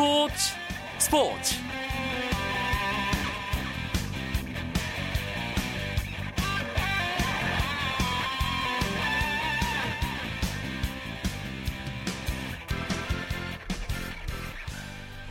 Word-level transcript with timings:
스포츠 0.00 0.54
스포츠. 0.96 1.56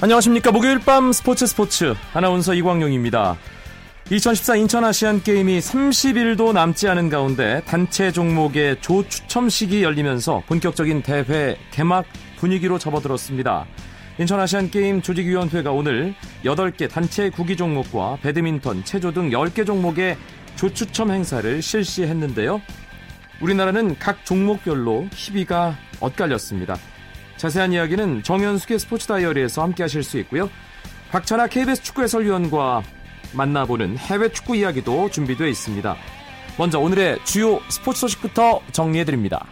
안녕하십니까. 0.02 0.52
목요일 0.52 0.77
밤 0.77 1.11
스포츠 1.13 1.47
스포츠. 1.47 1.95
아나운서 2.13 2.54
이광용입니다. 2.54 3.38
2014 4.11 4.55
인천 4.57 4.86
아시안 4.86 5.23
게임이 5.23 5.57
30일도 5.57 6.54
남지 6.54 6.88
않은 6.89 7.09
가운데 7.09 7.63
단체 7.65 8.11
종목의 8.11 8.81
조 8.81 9.08
추첨식이 9.08 9.81
열리면서 9.81 10.44
본격적인 10.45 11.02
대회 11.02 11.58
개막 11.72 12.05
분위기로 12.38 12.77
접어들었습니다. 12.77 13.66
인천 14.20 14.38
아시안 14.38 14.70
게임 14.70 15.02
조직위원회가 15.02 15.72
오늘 15.72 16.14
8개 16.44 16.90
단체 16.90 17.30
구기 17.30 17.55
종목과 17.55 18.18
배드민턴, 18.22 18.84
체조 18.84 19.14
등 19.14 19.30
10개 19.30 19.66
종목의 19.66 20.18
조추첨 20.58 21.12
행사를 21.12 21.62
실시했는데요. 21.62 22.62
우리나라는 23.40 23.98
각 23.98 24.26
종목별로 24.26 25.08
희비가 25.14 25.78
엇갈렸습니다. 26.02 26.76
자세한 27.38 27.72
이야기는 27.72 28.23
정현숙의 28.23 28.80
스포츠 28.80 29.08
다이어리에서 29.08 29.64
함께 29.64 29.84
하실 29.84 30.04
수 30.04 30.20
있고요. 30.20 30.50
박찬아 31.12 31.48
KBS 31.48 31.81
축구 31.81 32.04
해설위원과 32.04 32.84
만나보는 33.31 33.98
해외 33.98 34.28
축구 34.28 34.58
이야기도 34.58 35.09
준비되어 35.12 35.48
있습니다. 35.48 35.95
먼저 36.58 36.78
오늘의 36.78 37.20
주요 37.23 37.62
스포츠 37.70 38.02
소식부터 38.02 38.59
정리해드립니다. 38.73 39.45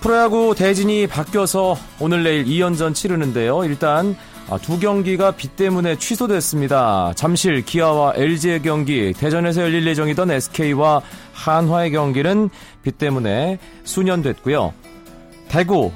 프로야구 0.00 0.54
대진이 0.56 1.06
바뀌어서 1.06 1.76
오늘 2.00 2.22
내일 2.22 2.46
2연전 2.46 2.94
치르는데요. 2.94 3.64
일단 3.64 4.16
아, 4.48 4.58
두 4.58 4.80
경기가 4.80 5.32
비 5.32 5.48
때문에 5.48 5.96
취소됐습니다. 5.96 7.12
잠실 7.14 7.62
기아와 7.64 8.14
LG의 8.16 8.62
경기, 8.62 9.12
대전에서 9.12 9.62
열릴 9.62 9.86
예정이던 9.86 10.30
SK와 10.30 11.02
한화의 11.34 11.92
경기는 11.92 12.48
비 12.82 12.90
때문에 12.90 13.58
수년됐고요. 13.84 14.72
대구, 15.48 15.92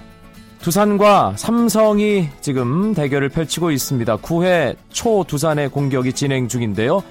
두산과 0.61 1.35
삼성이 1.37 2.29
지금 2.43 2.95
대결을 2.95 3.31
펼치고 3.31 3.71
있습니다. 3.71 4.19
9회 4.19 4.77
초 4.91 5.25
두산의 5.27 5.71
공격이 5.71 6.13
진행 6.13 6.47
중인데요. 6.47 7.03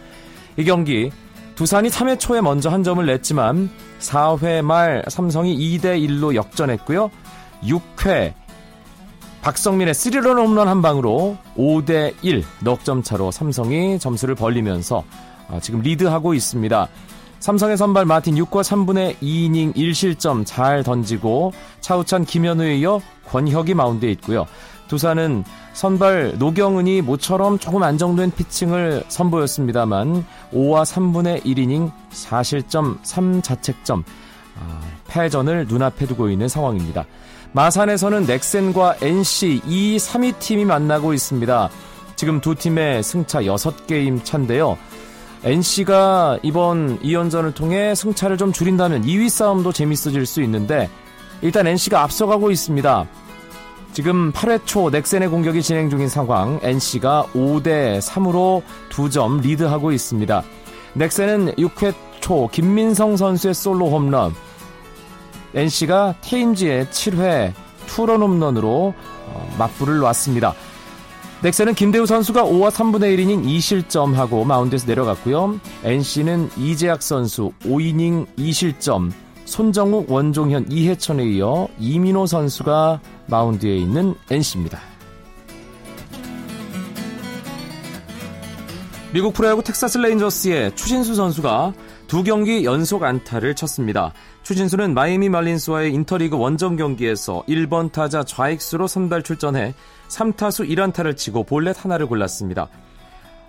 이 0.58 0.64
경기 0.64 1.12
두산이 1.56 1.90
3회 1.90 2.20
초에 2.20 2.42
먼저 2.42 2.70
한 2.70 2.84
점을 2.84 3.06
냈지만 3.06 3.70
4회 4.00 4.62
말 4.64 5.04
삼성이 5.08 5.56
2대 5.58 6.00
1로 6.08 6.36
역전했고요. 6.36 7.12
6회 7.64 8.34
박성민의 9.42 9.94
3런 9.94 10.38
홈런 10.38 10.68
한 10.68 10.82
방으로 10.82 11.38
5대 11.58 12.14
1 12.22 12.44
넉점 12.62 13.04
차로 13.04 13.32
삼성이 13.32 14.00
점수를 14.00 14.36
벌리면서 14.36 15.04
아, 15.50 15.60
지금 15.60 15.82
리드하고 15.82 16.34
있습니다. 16.34 16.88
삼성의 17.40 17.76
선발 17.76 18.06
마틴 18.06 18.36
6과 18.36 18.62
3분의 18.62 19.18
2이닝 19.18 19.76
1실점 19.76 20.46
잘 20.46 20.82
던지고 20.82 21.52
차우찬 21.82 22.24
김현우에 22.24 22.78
이어 22.78 23.02
권혁이 23.28 23.74
마운드에 23.74 24.12
있고요. 24.12 24.46
두산은 24.88 25.44
선발 25.74 26.36
노경은이 26.38 27.02
모처럼 27.02 27.58
조금 27.60 27.84
안정된 27.84 28.32
피칭을 28.32 29.06
선보였습니다만 29.08 30.26
5와 30.54 30.84
3분의 30.84 31.44
1이닝 31.44 31.92
4실점 32.12 33.02
3자책점 33.02 34.04
아, 34.60 34.82
패전을 35.08 35.66
눈앞에 35.68 36.06
두고 36.06 36.30
있는 36.30 36.48
상황입니다. 36.48 37.06
마산에서는 37.54 38.26
넥센과 38.26 38.98
NC 39.02 39.62
2, 39.66 39.98
3위 39.98 40.40
팀이 40.40 40.66
만나고 40.66 41.14
있습니다. 41.14 41.70
지금 42.16 42.42
두 42.42 42.56
팀의 42.56 43.04
승차 43.04 43.42
6게임 43.42 44.24
차인데요. 44.24 44.78
NC가 45.44 46.40
이번 46.42 47.00
2연전을 47.00 47.54
통해 47.54 47.94
승차를 47.96 48.38
좀 48.38 48.54
줄인다면 48.54 49.04
2위 49.04 49.30
싸움도 49.30 49.74
재밌어질 49.74 50.26
수 50.26 50.42
있는데 50.44 50.90
일단 51.42 51.68
NC가 51.68 52.02
앞서가고 52.04 52.50
있습니다. 52.50 53.06
지금 53.94 54.32
8회 54.32 54.66
초 54.66 54.90
넥센의 54.90 55.28
공격이 55.28 55.62
진행 55.62 55.92
중인 55.92 56.10
상황 56.10 56.60
NC가 56.64 57.28
5대 57.34 58.00
3으로 58.00 58.64
2점 58.90 59.42
리드하고 59.42 59.92
있습니다. 59.92 60.44
넥센은 60.96 61.54
6회 61.54 61.94
초 62.20 62.48
김민성 62.48 63.16
선수의 63.16 63.54
솔로 63.54 63.92
홈런 63.92 64.34
NC가 65.54 66.16
테임즈의 66.22 66.88
7회 66.88 67.54
투런 67.86 68.24
홈런으로 68.24 68.96
어, 69.28 69.56
맞불을 69.60 70.00
놨습니다. 70.00 70.56
넥센은 71.44 71.76
김대우 71.76 72.08
선수가 72.08 72.46
5와 72.46 72.72
3분의 72.72 73.16
1이닝 73.16 73.46
2실점하고 73.46 74.44
마운드에서 74.44 74.88
내려갔고요. 74.88 75.60
NC는 75.84 76.50
이재학 76.58 77.04
선수 77.04 77.52
5이닝 77.64 78.26
2실점, 78.38 79.12
손정욱, 79.46 80.10
원종현, 80.10 80.72
이해천에 80.72 81.24
이어 81.26 81.68
이민호 81.78 82.26
선수가 82.26 83.02
마운드에 83.28 83.76
있는 83.76 84.16
NC입니다. 84.30 84.80
미국 89.14 89.34
프로야구 89.34 89.62
텍사스 89.62 90.00
레인저스의 90.00 90.76
추신수 90.76 91.14
선수가 91.14 91.74
두 92.08 92.24
경기 92.24 92.66
연속 92.66 93.04
안타를 93.04 93.56
쳤습니다. 93.56 94.12
추신수는 94.42 94.94
마이애미 94.94 95.30
말린스와의 95.30 95.94
인터리그 95.94 96.38
원정 96.38 96.76
경기에서 96.78 97.44
1번 97.48 97.92
타자 97.92 98.24
좌익수로 98.24 98.88
선발 98.88 99.24
출전해 99.24 99.74
3타수 100.10 100.68
1안타를 100.70 101.16
치고 101.16 101.44
볼넷 101.44 101.84
하나를 101.84 102.08
골랐습니다. 102.08 102.70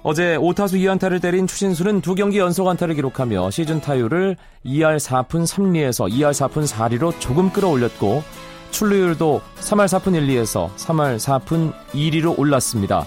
어제 0.02 0.36
5타수 0.36 0.74
2안타를 0.74 1.22
때린 1.22 1.46
추신수는 1.46 2.02
두 2.02 2.14
경기 2.14 2.38
연속 2.38 2.68
안타를 2.68 2.94
기록하며 2.94 3.50
시즌 3.50 3.80
타율을 3.80 4.36
2할 4.66 4.98
4푼 4.98 5.46
3리에서 5.46 6.10
2할 6.10 6.32
4푼 6.32 6.66
4리로 6.66 7.18
조금 7.20 7.50
끌어올렸고 7.50 8.22
출루율도 8.74 9.40
3할 9.60 9.86
4푼 9.86 10.20
1리에서 10.20 10.68
3할 10.74 11.16
4푼 11.16 11.72
2리로 11.94 12.36
올랐습니다. 12.36 13.06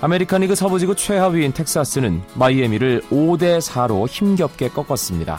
아메리칸 0.00 0.42
리그 0.42 0.54
서부지구 0.54 0.94
최하위인 0.94 1.52
텍사스는 1.52 2.22
마이애미를 2.34 3.02
5대 3.10 3.60
4로 3.60 4.06
힘겹게 4.06 4.68
꺾었습니다. 4.68 5.38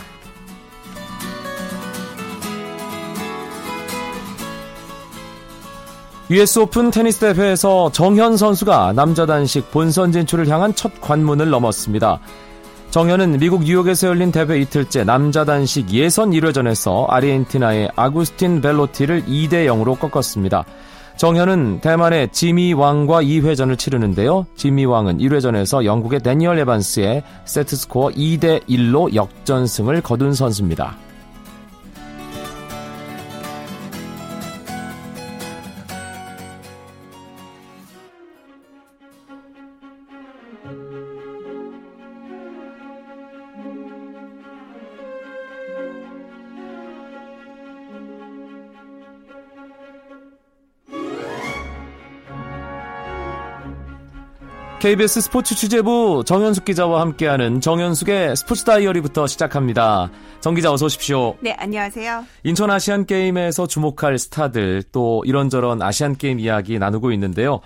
US 6.30 6.60
오픈 6.60 6.92
테니스 6.92 7.34
대회에서 7.34 7.92
정현 7.92 8.36
선수가 8.36 8.94
남자 8.94 9.26
단식 9.26 9.72
본선 9.72 10.12
진출을 10.12 10.48
향한 10.50 10.76
첫 10.76 10.92
관문을 11.00 11.50
넘었습니다. 11.50 12.20
정현은 12.92 13.38
미국 13.38 13.66
뉴욕에서 13.66 14.08
열린 14.08 14.32
대회 14.32 14.60
이틀째 14.60 15.04
남자 15.04 15.46
단식 15.46 15.92
예선 15.92 16.32
1회전에서 16.32 17.06
아르헨티나의 17.08 17.92
아구스틴 17.96 18.62
벨로티를 18.62 19.26
2대 19.26 19.68
0으로 19.68 20.00
꺾었습니다. 20.00 20.66
정현은 21.16 21.82
대만의 21.82 22.30
지미 22.32 22.74
왕과 22.74 23.22
2회전을 23.22 23.78
치르는데요. 23.78 24.48
지미 24.56 24.86
왕은 24.86 25.20
1회전에서 25.20 25.86
영국의 25.86 26.22
데니얼 26.22 26.58
에반스의 26.60 27.22
세트스코어 27.46 28.10
2대 28.10 28.66
1로 28.68 29.14
역전승을 29.14 30.02
거둔 30.02 30.34
선수입니다. 30.34 30.98
KBS 54.80 55.20
스포츠 55.20 55.56
취재부 55.56 56.24
정현숙 56.26 56.64
기자와 56.64 57.02
함께하는 57.02 57.60
정현숙의 57.60 58.38
스포츠 58.38 58.64
다이어리부터 58.64 59.28
시작합니다. 59.28 60.10
정 60.40 60.56
기자 60.56 60.72
어서 60.72 60.86
오십시오. 60.86 61.36
네, 61.42 61.52
안녕하세요. 61.52 62.24
인천 62.44 62.72
아시안 62.72 63.06
게임에서 63.06 63.68
주목할 63.68 64.18
스타들 64.18 64.84
또 64.94 65.22
이런저런 65.26 65.82
아시안 65.82 66.16
게임 66.16 66.40
이야기 66.40 66.80
나누고 66.80 67.12
있는데요. 67.12 67.60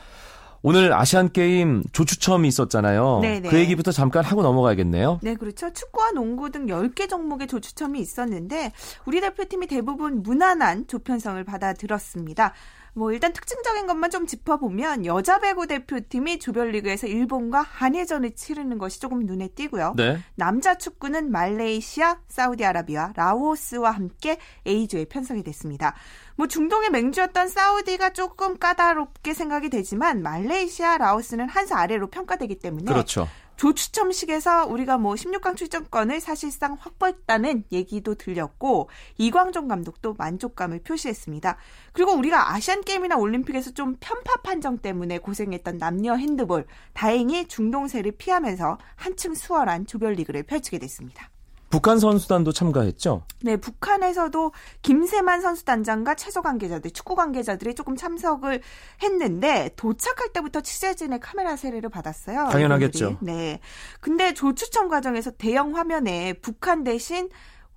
오늘 0.63 0.91
아시안 0.91 1.31
게임 1.31 1.83
조추첨이 1.91 2.47
있었잖아요. 2.47 3.19
네네. 3.21 3.49
그 3.49 3.59
얘기부터 3.59 3.91
잠깐 3.91 4.23
하고 4.23 4.41
넘어가야겠네요. 4.41 5.19
네, 5.21 5.35
그렇죠. 5.35 5.71
축구와 5.71 6.11
농구 6.11 6.49
등 6.49 6.65
10개 6.65 7.07
종목의 7.07 7.45
조추첨이 7.45 7.99
있었는데 7.99 8.71
우리 9.05 9.21
대표팀이 9.21 9.67
대부분 9.67 10.23
무난한 10.23 10.87
조편성을 10.87 11.43
받아들었습니다. 11.43 12.53
뭐 12.95 13.11
일단 13.11 13.33
특징적인 13.33 13.87
것만 13.87 14.11
좀 14.11 14.27
짚어보면 14.27 15.05
여자 15.05 15.39
배구 15.39 15.65
대표팀이 15.67 16.37
조별리그에서 16.39 17.07
일본과 17.07 17.61
한일전을 17.61 18.35
치르는 18.35 18.77
것이 18.77 19.01
조금 19.01 19.25
눈에 19.25 19.47
띄고요. 19.47 19.93
네. 19.97 20.19
남자 20.35 20.77
축구는 20.77 21.31
말레이시아, 21.31 22.19
사우디아라비아, 22.27 23.13
라오스와 23.15 23.91
함께 23.91 24.37
A조에 24.67 25.05
편성이 25.05 25.41
됐습니다. 25.43 25.95
뭐 26.35 26.47
중동의 26.47 26.91
맹주였던 26.91 27.47
사우디가 27.47 28.11
조금 28.13 28.57
까다롭게 28.57 29.33
생각이 29.33 29.69
되지만 29.69 30.21
말레이시아, 30.21 30.97
라오스는 30.99 31.49
한 31.49 31.63
수 31.63 31.75
아래로 31.75 32.07
평가되기 32.07 32.59
때문에 32.59 32.83
그렇죠. 32.91 33.27
조추첨식에서 33.55 34.65
우리가 34.67 34.97
뭐 34.97 35.13
16강 35.15 35.55
출전권을 35.55 36.19
사실상 36.19 36.77
확보했다는 36.79 37.65
얘기도 37.71 38.15
들렸고 38.15 38.89
이광종 39.17 39.67
감독도 39.67 40.15
만족감을 40.15 40.79
표시했습니다. 40.83 41.57
그리고 41.93 42.13
우리가 42.13 42.53
아시안 42.53 42.81
게임이나 42.81 43.17
올림픽에서 43.17 43.71
좀 43.71 43.97
편파 43.99 44.41
판정 44.43 44.77
때문에 44.77 45.19
고생했던 45.19 45.77
남녀 45.77 46.15
핸드볼 46.15 46.65
다행히 46.93 47.47
중동세를 47.47 48.13
피하면서 48.13 48.77
한층 48.95 49.33
수월한 49.33 49.85
조별리그를 49.87 50.43
펼치게 50.43 50.79
됐습니다. 50.79 51.32
북한 51.73 51.97
선수단도 51.97 52.51
참가했죠? 52.51 53.23
네, 53.41 53.57
북한에서도 53.57 54.51
김세만 54.83 55.41
선수단장과 55.41 56.13
체조 56.13 56.43
관계자들, 56.43 56.91
축구 56.91 57.15
관계자들이 57.15 57.73
조금 57.73 57.95
참석을 57.95 58.61
했는데 59.01 59.71
도착할 59.75 60.31
때부터 60.33 60.61
취재진의 60.61 61.19
카메라 61.19 61.55
세례를 61.55 61.89
받았어요. 61.89 62.49
당연하겠죠. 62.51 63.05
이분들이. 63.05 63.35
네. 63.35 63.59
근데 64.01 64.35
조추첨 64.35 64.87
과정에서 64.87 65.31
대형 65.31 65.75
화면에 65.75 66.33
북한 66.43 66.83
대신 66.83 67.25
어, 67.25 67.29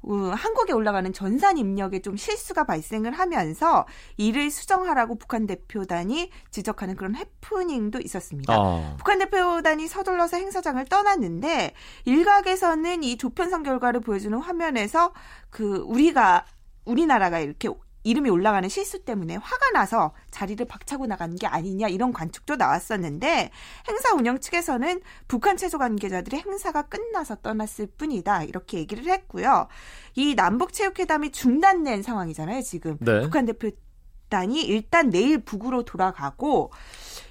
한국에 0.07 0.73
올라가는 0.73 1.13
전산 1.13 1.59
입력에 1.59 2.01
좀 2.01 2.17
실수가 2.17 2.65
발생을 2.65 3.13
하면서 3.13 3.87
이를 4.17 4.51
수정하라고 4.51 5.17
북한 5.17 5.47
대표단이 5.47 6.31
지적하는 6.51 6.97
그런 6.97 7.17
해프닝도 7.17 8.01
있었습니다. 8.01 8.55
아. 8.55 8.95
북한 8.99 9.19
대표단이 9.19 9.89
서둘러서 9.89 10.37
행사장을 10.37 10.85
떠났는데 10.87 11.75
일각에서는 12.05 13.03
이 13.03 13.17
조편성 13.17 13.63
결과를 13.63 14.01
보여주는 14.01 14.37
화면에서 14.39 15.13
그 15.51 15.79
우리가 15.87 16.45
우리나라가 16.85 17.41
이렇게 17.41 17.69
이름이 18.07 18.31
올라가는 18.31 18.69
실수 18.69 19.05
때문에 19.05 19.35
화가 19.35 19.71
나서 19.73 20.13
자리를 20.31 20.65
박차고 20.67 21.07
나간 21.07 21.35
게 21.35 21.49
아니냐 21.49 21.89
이런 21.89 22.13
관측도 22.13 22.55
나왔었는데 22.55 23.51
행사 23.89 24.15
운영 24.15 24.39
측에서는 24.39 25.01
북한 25.27 25.57
체조 25.57 25.79
관계자들의 25.79 26.41
행사가 26.41 26.83
끝나서 26.83 27.35
떠났을 27.43 27.89
뿐이다 27.99 28.45
이렇게 28.45 28.79
얘기를 28.79 29.05
했고요. 29.07 29.67
이 30.15 30.37
남북 30.37 30.73
체육회담이 30.73 31.33
중단된 31.33 32.03
상황이잖아요 32.03 32.63
지금 32.63 32.97
네. 33.01 33.23
북한 33.23 33.45
대표단이 33.45 34.63
일단 34.63 35.11
내일 35.11 35.39
북으로 35.39 35.85
돌아가고 35.85 36.71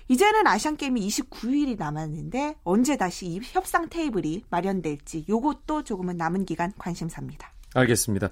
이제는 0.10 0.46
아시안 0.46 0.76
게임이 0.76 1.08
29일이 1.08 1.78
남았는데 1.78 2.58
언제 2.66 2.98
다시 2.98 3.28
이 3.28 3.40
협상 3.42 3.88
테이블이 3.88 4.44
마련될지 4.50 5.26
요것도 5.30 5.84
조금은 5.84 6.18
남은 6.18 6.46
기간 6.46 6.74
관심사입니다. 6.78 7.54
알겠습니다. 7.74 8.30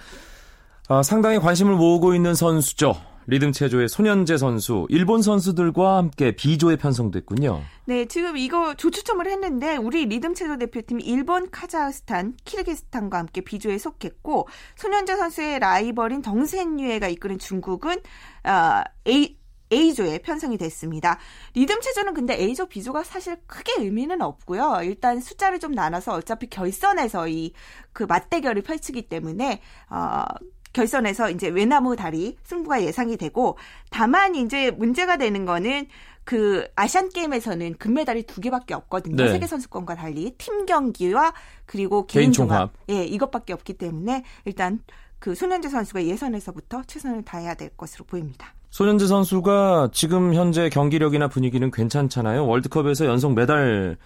아, 0.90 1.02
상당히 1.02 1.40
관심을 1.40 1.76
모으고 1.76 2.14
있는 2.14 2.36
선수죠. 2.36 2.96
리듬 3.26 3.54
체조의 3.54 3.88
손현재 3.88 4.36
선수, 4.36 4.86
일본 4.90 5.22
선수들과 5.22 5.96
함께 5.96 6.36
B조에 6.36 6.76
편성됐군요. 6.76 7.62
네, 7.86 8.06
지금 8.06 8.36
이거 8.36 8.74
조추첨을 8.74 9.28
했는데 9.28 9.78
우리 9.78 10.06
리듬 10.06 10.34
체조 10.34 10.58
대표팀이 10.58 11.04
일본, 11.04 11.50
카자흐스탄, 11.50 12.36
키르기스탄과 12.44 13.18
함께 13.18 13.40
B조에 13.40 13.78
속했고 13.78 14.50
손현재 14.76 15.16
선수의 15.16 15.60
라이벌인 15.60 16.22
덩센유에가 16.22 17.08
이끄는 17.08 17.40
중국은 17.40 18.02
어, 18.44 18.84
A 19.08 19.38
A조에 19.72 20.20
편성이 20.20 20.58
됐습니다. 20.58 21.18
리듬 21.56 21.80
체조는 21.80 22.14
근데 22.14 22.36
A조, 22.36 22.68
B조가 22.68 23.04
사실 23.04 23.38
크게 23.48 23.76
의미는 23.80 24.22
없고요. 24.22 24.82
일단 24.84 25.22
숫자를 25.22 25.60
좀 25.60 25.72
나눠서 25.72 26.14
어차피 26.14 26.48
결선에서 26.50 27.30
이 27.30 27.54
그 27.94 28.04
맞대결을 28.04 28.64
펼치기 28.64 29.04
때문에 29.04 29.62
어 29.90 30.24
결선에서 30.74 31.30
이제 31.30 31.48
외나무 31.48 31.96
다리 31.96 32.36
승부가 32.44 32.84
예상이 32.84 33.18
되고 33.18 33.58
다만 33.90 34.36
이제 34.36 34.72
문제가 34.72 35.18
되는 35.18 35.46
거는 35.46 35.88
그 36.26 36.66
아시안 36.76 37.10
게임에서는 37.10 37.76
금메달이 37.78 38.24
두 38.24 38.42
개밖에 38.42 38.74
없거든요. 38.74 39.16
네. 39.16 39.32
세계 39.32 39.46
선수권과 39.46 39.96
달리 39.96 40.32
팀 40.38 40.66
경기와 40.66 41.34
그리고 41.66 42.08
개인 42.08 42.24
개인 42.24 42.32
종합. 42.32 42.58
종합. 42.58 42.74
예, 42.90 43.06
이것밖에 43.06 43.54
없기 43.54 43.74
때문에 43.74 44.24
일단 44.46 44.80
그 45.20 45.36
손현재 45.36 45.70
선수가 45.70 46.06
예선에서부터 46.06 46.84
최선을 46.88 47.24
다해야 47.24 47.56
될 47.56 47.70
것으로 47.78 48.06
보입니다. 48.06 48.54
손현재 48.72 49.06
선수가 49.06 49.90
지금 49.94 50.34
현재 50.34 50.70
경기력이나 50.70 51.28
분위기는 51.28 51.70
괜찮잖아요. 51.70 52.48
월드컵에서 52.48 53.06
연속 53.06 53.34
메달 53.34 53.98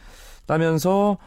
따면서 0.46 1.18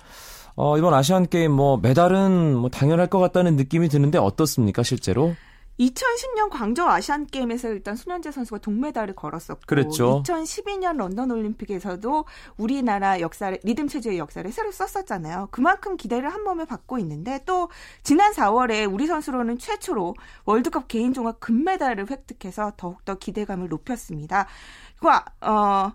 어, 0.57 0.79
이번 0.79 0.95
아시안 0.95 1.29
게임 1.29 1.53
뭐 1.53 1.77
메달은 1.77 2.57
뭐 2.57 2.71
당연할 2.71 3.07
것 3.07 3.19
같다는 3.19 3.57
느낌이 3.57 3.89
드는데 3.89 4.19
어떻습니까 4.19 4.83
실제로? 4.83 5.35
2010년 5.81 6.51
광저우 6.51 6.87
아시안 6.87 7.27
게임에서 7.27 7.69
일단 7.69 7.97
손현재 7.97 8.31
선수가 8.31 8.59
동메달을 8.59 9.15
걸었었고 9.15 9.63
그랬죠. 9.67 10.23
2012년 10.27 10.99
런던 10.99 11.31
올림픽에서도 11.31 12.25
우리나라 12.59 13.21
역사를 13.21 13.59
리듬 13.63 13.89
체조의 13.89 14.19
역사를 14.19 14.51
새로 14.53 14.71
썼었잖아요. 14.71 15.49
그만큼 15.51 15.97
기대를 15.97 16.29
한 16.29 16.45
몸에 16.45 16.67
받고 16.67 16.99
있는데 16.99 17.41
또 17.47 17.71
지난 18.03 18.33
4월에 18.33 18.93
우리 18.93 19.07
선수로는 19.07 19.59
최초로 19.59 20.15
월드컵 20.45 20.87
개인 20.89 21.15
종합 21.15 21.41
금메달을 21.41 22.11
획득해서 22.11 22.73
더욱더 22.77 23.15
기대감을 23.15 23.69
높였습니다. 23.69 24.47
그와 24.99 25.25
어 25.41 25.93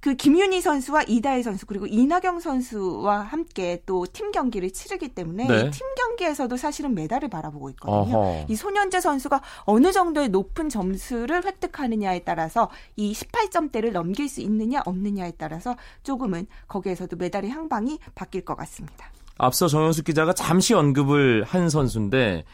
그 0.00 0.14
김윤희 0.14 0.60
선수와 0.60 1.02
이다혜 1.08 1.42
선수 1.42 1.66
그리고 1.66 1.86
이나경 1.86 2.38
선수와 2.40 3.20
함께 3.20 3.82
또 3.84 4.06
팀 4.06 4.30
경기를 4.30 4.70
치르기 4.70 5.08
때문에 5.08 5.46
네. 5.46 5.60
이팀 5.66 5.86
경기에서도 5.96 6.56
사실은 6.56 6.94
메달을 6.94 7.28
바라보고 7.28 7.70
있거든요. 7.70 8.16
어허. 8.16 8.46
이 8.48 8.54
손현재 8.56 9.00
선수가 9.00 9.42
어느 9.64 9.90
정도의 9.92 10.28
높은 10.28 10.68
점수를 10.68 11.44
획득하느냐에 11.44 12.20
따라서 12.20 12.70
이 12.96 13.12
18점대를 13.12 13.92
넘길 13.92 14.28
수 14.28 14.40
있느냐 14.40 14.82
없느냐에 14.84 15.32
따라서 15.36 15.76
조금은 16.04 16.46
거기에서도 16.68 17.16
메달의 17.16 17.50
향방이 17.50 17.98
바뀔 18.14 18.44
것 18.44 18.56
같습니다. 18.56 19.10
앞서 19.36 19.66
정현숙 19.68 20.04
기자가 20.04 20.32
잠시 20.32 20.74
언급을 20.74 21.44
한 21.44 21.68
선수인데 21.70 22.44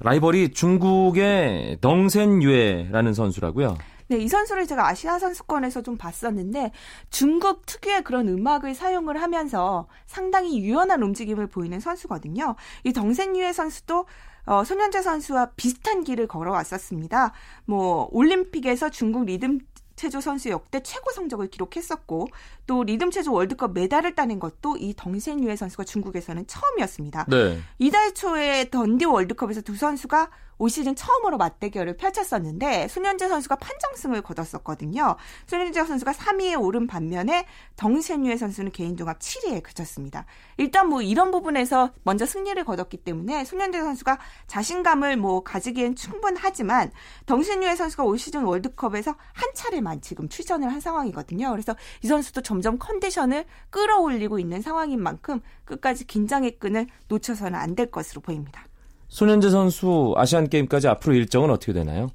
라이벌이 0.00 0.50
중국의 0.52 1.78
덩센유에라는 1.80 3.14
선수라고요. 3.14 3.76
네, 4.08 4.18
이 4.18 4.28
선수를 4.28 4.66
제가 4.66 4.86
아시아 4.88 5.18
선수권에서 5.18 5.82
좀 5.82 5.96
봤었는데 5.96 6.72
중국 7.10 7.66
특유의 7.66 8.04
그런 8.04 8.28
음악을 8.28 8.74
사용을 8.74 9.20
하면서 9.20 9.88
상당히 10.06 10.60
유연한 10.60 11.02
움직임을 11.02 11.46
보이는 11.48 11.78
선수거든요. 11.80 12.56
이 12.84 12.92
덩센유의 12.92 13.54
선수도 13.54 14.06
어, 14.44 14.64
손현재 14.64 15.02
선수와 15.02 15.52
비슷한 15.56 16.02
길을 16.02 16.26
걸어왔었습니다. 16.26 17.32
뭐 17.64 18.08
올림픽에서 18.10 18.90
중국 18.90 19.24
리듬 19.24 19.60
체조 19.94 20.20
선수 20.20 20.48
역대 20.48 20.82
최고 20.82 21.12
성적을 21.12 21.48
기록했었고 21.48 22.26
또 22.66 22.82
리듬 22.82 23.10
체조 23.10 23.32
월드컵 23.32 23.72
메달을 23.72 24.14
따낸 24.14 24.40
것도 24.40 24.76
이 24.78 24.94
덩센유의 24.96 25.56
선수가 25.56 25.84
중국에서는 25.84 26.46
처음이었습니다. 26.46 27.26
네. 27.28 27.60
이달 27.78 28.12
초에 28.12 28.68
던디 28.70 29.04
월드컵에서 29.04 29.60
두 29.60 29.76
선수가 29.76 30.30
올 30.62 30.70
시즌 30.70 30.94
처음으로 30.94 31.38
맞대결을 31.38 31.96
펼쳤었는데 31.96 32.86
손현재 32.86 33.26
선수가 33.26 33.56
판정승을 33.56 34.22
거뒀었거든요. 34.22 35.16
손현재 35.48 35.84
선수가 35.84 36.12
3위에 36.12 36.62
오른 36.62 36.86
반면에 36.86 37.46
덩센유의 37.74 38.38
선수는 38.38 38.70
개인 38.70 38.96
종합 38.96 39.18
7위에 39.18 39.64
그쳤습니다. 39.64 40.24
일단 40.58 40.88
뭐 40.88 41.02
이런 41.02 41.32
부분에서 41.32 41.90
먼저 42.04 42.26
승리를 42.26 42.62
거뒀기 42.64 42.98
때문에 42.98 43.44
손현재 43.44 43.80
선수가 43.80 44.20
자신감을 44.46 45.16
뭐 45.16 45.42
가지기엔 45.42 45.96
충분하지만 45.96 46.92
덩센유의 47.26 47.76
선수가 47.76 48.04
올 48.04 48.16
시즌 48.16 48.44
월드컵에서 48.44 49.16
한 49.32 49.50
차례만 49.54 50.00
지금 50.00 50.28
출전을 50.28 50.72
한 50.72 50.78
상황이거든요. 50.78 51.50
그래서 51.50 51.74
이 52.04 52.06
선수도 52.06 52.40
점점 52.40 52.78
컨디션을 52.78 53.46
끌어올리고 53.70 54.38
있는 54.38 54.62
상황인 54.62 55.02
만큼 55.02 55.40
끝까지 55.64 56.06
긴장의 56.06 56.60
끈을 56.60 56.86
놓쳐서는 57.08 57.58
안 57.58 57.72
될 57.72 57.90
것으로 57.90 58.20
보입니다. 58.20 58.66
손현재 59.12 59.50
선수 59.50 60.14
아시안 60.16 60.48
게임까지 60.48 60.88
앞으로 60.88 61.14
일정은 61.14 61.50
어떻게 61.50 61.74
되나요? 61.74 62.08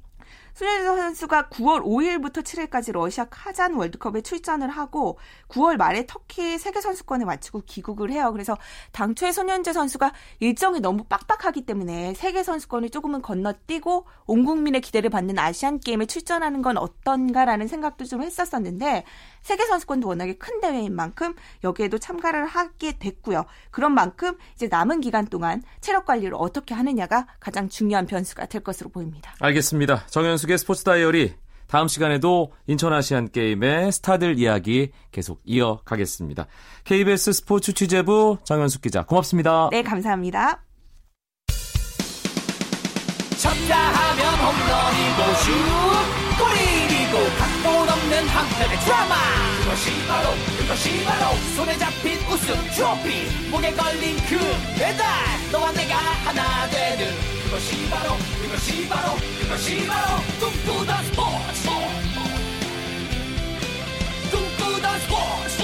손현재 0.54 0.84
선수가 0.84 1.50
9월 1.50 1.84
5일부터 1.84 2.42
7일까지 2.42 2.90
러시아 2.90 3.26
카잔 3.26 3.74
월드컵에 3.74 4.22
출전을 4.22 4.68
하고 4.68 5.16
9월 5.46 5.76
말에 5.76 6.06
터키 6.08 6.58
세계 6.58 6.80
선수권을 6.80 7.24
마치고 7.24 7.62
귀국을 7.66 8.10
해요. 8.10 8.32
그래서 8.32 8.58
당초에 8.90 9.30
손현재 9.30 9.72
선수가 9.72 10.12
일정이 10.40 10.80
너무 10.80 11.04
빡빡하기 11.04 11.64
때문에 11.66 12.14
세계 12.14 12.42
선수권을 12.42 12.90
조금은 12.90 13.22
건너뛰고 13.22 14.06
온 14.26 14.44
국민의 14.44 14.80
기대를 14.80 15.10
받는 15.10 15.38
아시안 15.38 15.78
게임에 15.78 16.06
출전하는 16.06 16.62
건 16.62 16.76
어떤가라는 16.78 17.68
생각도 17.68 18.04
좀 18.06 18.22
했었었는데 18.24 19.04
세계 19.42 19.66
선수권도 19.66 20.08
워낙에 20.08 20.34
큰 20.34 20.60
대회인 20.60 20.94
만큼 20.94 21.34
여기에도 21.64 21.98
참가를 21.98 22.46
하게 22.46 22.98
됐고요. 22.98 23.44
그런 23.70 23.94
만큼 23.94 24.36
이제 24.54 24.68
남은 24.68 25.00
기간 25.00 25.26
동안 25.26 25.62
체력 25.80 26.04
관리를 26.06 26.34
어떻게 26.36 26.74
하느냐가 26.74 27.26
가장 27.40 27.68
중요한 27.68 28.06
변수가 28.06 28.46
될 28.46 28.62
것으로 28.62 28.90
보입니다. 28.90 29.34
알겠습니다. 29.40 30.06
정현숙의 30.06 30.58
스포츠 30.58 30.84
다이어리 30.84 31.34
다음 31.68 31.86
시간에도 31.86 32.52
인천 32.66 32.92
아시안 32.92 33.30
게임의 33.30 33.92
스타들 33.92 34.38
이야기 34.38 34.90
계속 35.12 35.40
이어가겠습니다. 35.44 36.46
KBS 36.84 37.32
스포츠 37.32 37.74
취재부 37.74 38.38
장현숙 38.42 38.82
기자 38.82 39.04
고맙습니다. 39.04 39.68
네, 39.70 39.82
감사합니다. 39.82 40.64
쳤다 43.36 43.76
하면 43.76 44.34
홈런이고 44.34 45.34
슛 46.14 46.17
없는 48.18 48.28
한편의 48.28 48.78
드라마. 48.80 49.14
그것이 49.62 50.06
바로 50.06 50.30
그것이 50.58 51.04
바로 51.04 51.36
손에 51.56 51.78
잡힌 51.78 52.18
우승 52.28 52.54
트로피. 52.74 53.48
목에 53.50 53.72
걸린 53.72 54.16
그 54.28 54.38
배달. 54.76 55.06
너와 55.52 55.72
내가 55.72 55.96
하나 55.96 56.68
되는 56.68 57.12
그것이 57.44 57.88
바로 57.88 58.16
그것이 58.42 58.88
바로 58.88 59.14
그것이 59.40 59.86
바로 59.86 60.20
꿈꾸던 60.40 61.04
스포츠. 61.04 61.68
꿈꾸던 64.30 65.00
스포츠. 65.00 65.62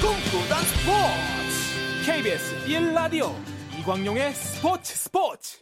꿈꾸던 0.00 0.64
스포츠. 0.64 2.06
KBS 2.06 2.66
1라디오 2.66 3.34
이광용의 3.80 4.32
스포츠 4.34 4.94
스포츠. 4.94 5.58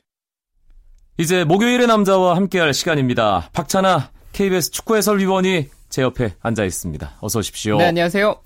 이제 1.17 1.45
목요일의 1.45 1.87
남자와 1.89 2.37
함께할 2.37 2.73
시간입니다. 2.73 3.51
박찬아 3.53 4.18
KBS 4.39 4.71
축구 4.71 4.95
해설위원이 4.95 5.69
제 5.89 6.03
옆에 6.03 6.33
앉아 6.41 6.63
있습니다. 6.63 7.17
어서 7.21 7.41
오십시오. 7.41 7.77
네, 7.79 7.87
안녕하세요. 7.87 8.37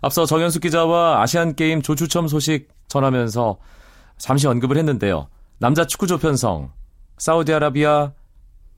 앞서 0.00 0.24
정현숙 0.24 0.62
기자와 0.62 1.20
아시안 1.22 1.56
게임 1.56 1.82
조추첨 1.82 2.28
소식 2.28 2.68
전하면서 2.86 3.58
잠시 4.16 4.46
언급을 4.46 4.76
했는데요. 4.76 5.26
남자 5.58 5.88
축구 5.88 6.06
조편성 6.06 6.70
사우디아라비아 7.18 8.12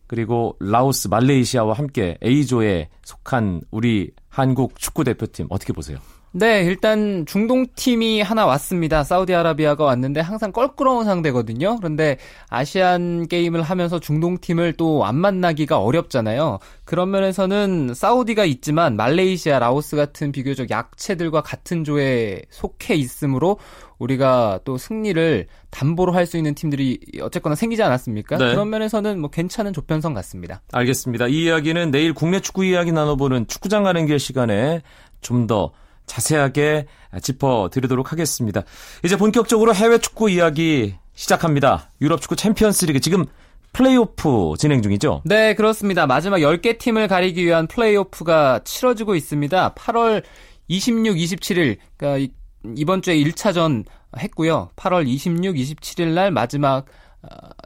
그리고 0.06 0.56
라오스, 0.60 1.08
말레이시아와 1.08 1.74
함께 1.74 2.16
A조에 2.24 2.88
속한 3.04 3.60
우리 3.70 4.10
한국 4.30 4.78
축구 4.78 5.04
대표팀 5.04 5.48
어떻게 5.50 5.74
보세요? 5.74 5.98
네, 6.34 6.62
일단 6.62 7.26
중동 7.26 7.66
팀이 7.76 8.22
하나 8.22 8.46
왔습니다. 8.46 9.04
사우디아라비아가 9.04 9.84
왔는데 9.84 10.20
항상 10.20 10.50
껄끄러운 10.50 11.04
상대거든요. 11.04 11.76
그런데 11.76 12.16
아시안 12.48 13.28
게임을 13.28 13.60
하면서 13.60 13.98
중동 14.00 14.38
팀을 14.38 14.72
또 14.74 15.04
안 15.04 15.16
만나기가 15.16 15.78
어렵잖아요. 15.78 16.58
그런 16.84 17.10
면에서는 17.10 17.92
사우디가 17.94 18.46
있지만 18.46 18.96
말레이시아, 18.96 19.58
라오스 19.58 19.96
같은 19.96 20.32
비교적 20.32 20.70
약체들과 20.70 21.42
같은 21.42 21.84
조에 21.84 22.40
속해 22.48 22.94
있으므로 22.94 23.58
우리가 23.98 24.60
또 24.64 24.78
승리를 24.78 25.46
담보로 25.70 26.12
할 26.12 26.26
수 26.26 26.38
있는 26.38 26.54
팀들이 26.54 26.98
어쨌거나 27.20 27.54
생기지 27.56 27.82
않았습니까? 27.82 28.38
네. 28.38 28.50
그런 28.52 28.70
면에서는 28.70 29.20
뭐 29.20 29.28
괜찮은 29.28 29.72
조편성 29.74 30.14
같습니다. 30.14 30.62
알겠습니다. 30.72 31.26
이 31.28 31.44
이야기는 31.44 31.90
내일 31.90 32.14
국내 32.14 32.40
축구 32.40 32.64
이야기 32.64 32.90
나눠보는 32.90 33.48
축구장 33.48 33.82
가는 33.82 34.06
길 34.06 34.18
시간에 34.18 34.80
좀더 35.20 35.72
자세하게 36.06 36.86
짚어드리도록 37.22 38.12
하겠습니다. 38.12 38.62
이제 39.04 39.16
본격적으로 39.16 39.74
해외 39.74 39.98
축구 39.98 40.30
이야기 40.30 40.94
시작합니다. 41.14 41.90
유럽 42.00 42.20
축구 42.20 42.36
챔피언스 42.36 42.86
리그 42.86 43.00
지금 43.00 43.26
플레이오프 43.72 44.54
진행 44.58 44.82
중이죠? 44.82 45.22
네, 45.24 45.54
그렇습니다. 45.54 46.06
마지막 46.06 46.38
10개 46.38 46.78
팀을 46.78 47.08
가리기 47.08 47.44
위한 47.44 47.66
플레이오프가 47.66 48.60
치러지고 48.64 49.14
있습니다. 49.14 49.74
8월 49.74 50.22
26, 50.68 51.16
27일, 51.16 51.78
그러니까 51.96 52.32
이번 52.76 53.02
주에 53.02 53.16
1차전 53.16 53.84
했고요. 54.18 54.70
8월 54.76 55.08
26, 55.08 55.54
27일 55.54 56.08
날 56.08 56.30
마지막 56.30 56.84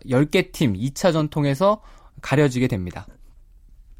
10개 0.08 0.52
팀 0.52 0.74
2차전 0.74 1.30
통해서 1.30 1.82
가려지게 2.22 2.68
됩니다. 2.68 3.06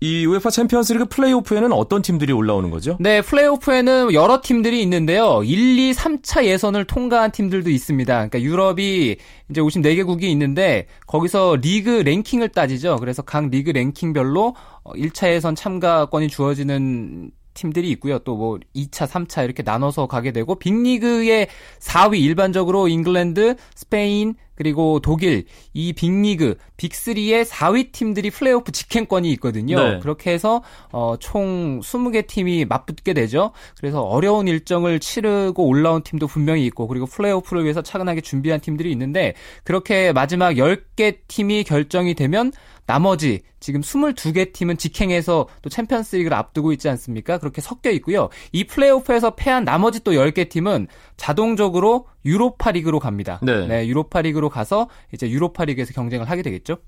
이 0.01 0.27
우에파 0.27 0.51
챔피언스리그 0.51 1.07
플레이오프에는 1.07 1.73
어떤 1.73 2.03
팀들이 2.03 2.33
올라오는 2.33 2.71
거죠? 2.71 2.99
네, 3.01 3.23
플레이오프에는 3.23 4.13
여러 4.13 4.43
팀들이 4.43 4.83
있는데요. 4.83 5.43
1, 5.43 5.79
2, 5.79 5.93
3차 5.93 6.45
예선을 6.45 6.85
통과한 6.85 7.31
팀들도 7.31 7.71
있습니다. 7.71 8.13
그러니까 8.15 8.43
유럽이 8.43 9.17
이제 9.51 9.61
54개국이 9.61 10.25
있는데 10.25 10.87
거기서 11.07 11.57
리그 11.63 12.03
랭킹을 12.03 12.51
따지죠. 12.51 12.97
그래서 12.97 13.23
각 13.23 13.49
리그 13.49 13.71
랭킹별로 13.71 14.55
1차 14.85 15.33
예선 15.33 15.55
참가권이 15.55 16.29
주어지는 16.29 17.31
팀들이 17.57 17.91
있고요. 17.91 18.21
또 18.21 18.37
뭐 18.37 18.59
2차, 18.75 19.09
3차 19.09 19.45
이렇게 19.45 19.63
나눠서 19.63 20.07
가게 20.07 20.31
되고 20.31 20.55
빅리그의 20.55 21.49
4위 21.81 22.21
일반적으로 22.21 22.87
잉글랜드, 22.87 23.57
스페인, 23.75 24.35
그리고 24.57 25.01
독일 25.01 25.45
이 25.75 25.93
빅리그 25.93 26.57
빅3의 26.79 27.45
4위 27.45 27.93
팀들이 27.93 28.31
플레이오프 28.31 28.73
직행권이 28.73 29.31
있거든요. 29.33 29.77
네. 29.77 29.99
그렇게 30.01 30.33
해서 30.33 30.63
어, 30.93 31.17
총 31.21 31.81
20개 31.81 32.27
팀이 32.27 32.65
맞붙게 32.65 33.13
되죠. 33.13 33.53
그래서 33.79 34.01
어려운 34.01 34.49
일정을 34.49 34.99
치르고 34.99 35.67
올라온 35.67 36.03
팀도 36.03 36.27
분명히 36.27 36.65
있고 36.67 36.87
그리고 36.89 37.05
플레이오프를 37.05 37.65
위해서 37.65 37.83
차근하게 37.83 38.23
준비한 38.23 38.61
팀들이 38.61 38.91
있는데 38.93 39.35
그렇게 39.63 40.13
마지막 40.13 40.53
10개 40.53 41.19
팀이 41.29 41.65
결정이 41.65 42.15
되면 42.15 42.51
나머지 42.87 43.41
지금 43.61 43.81
22개 43.81 44.53
팀은 44.53 44.79
직행해서 44.79 45.49
또 45.61 45.69
챔피언스 45.69 46.17
리그를 46.17 46.37
앞두고 46.37 46.73
있지 46.73 46.89
않습니까? 46.89 47.39
그렇게 47.39 47.61
섞여 47.61 47.91
있고요. 47.91 48.29
이 48.53 48.65
플레이오프에서 48.65 49.35
패한 49.35 49.65
나머지 49.65 50.03
또 50.05 50.13
10개 50.13 50.49
팀은 50.49 50.87
자동적으로 51.17 52.07
유로파 52.25 52.71
리그로 52.71 53.01
갑니다. 53.01 53.41
네. 53.43 53.87
유로파 53.87 54.23
리그로 54.23 54.49
가서 54.51 54.89
이제 55.13 55.29
유로파 55.29 55.65
리그에서 55.65 55.93
경쟁을 55.93 56.31
하게 56.31 56.43
되겠죠. 56.43 56.79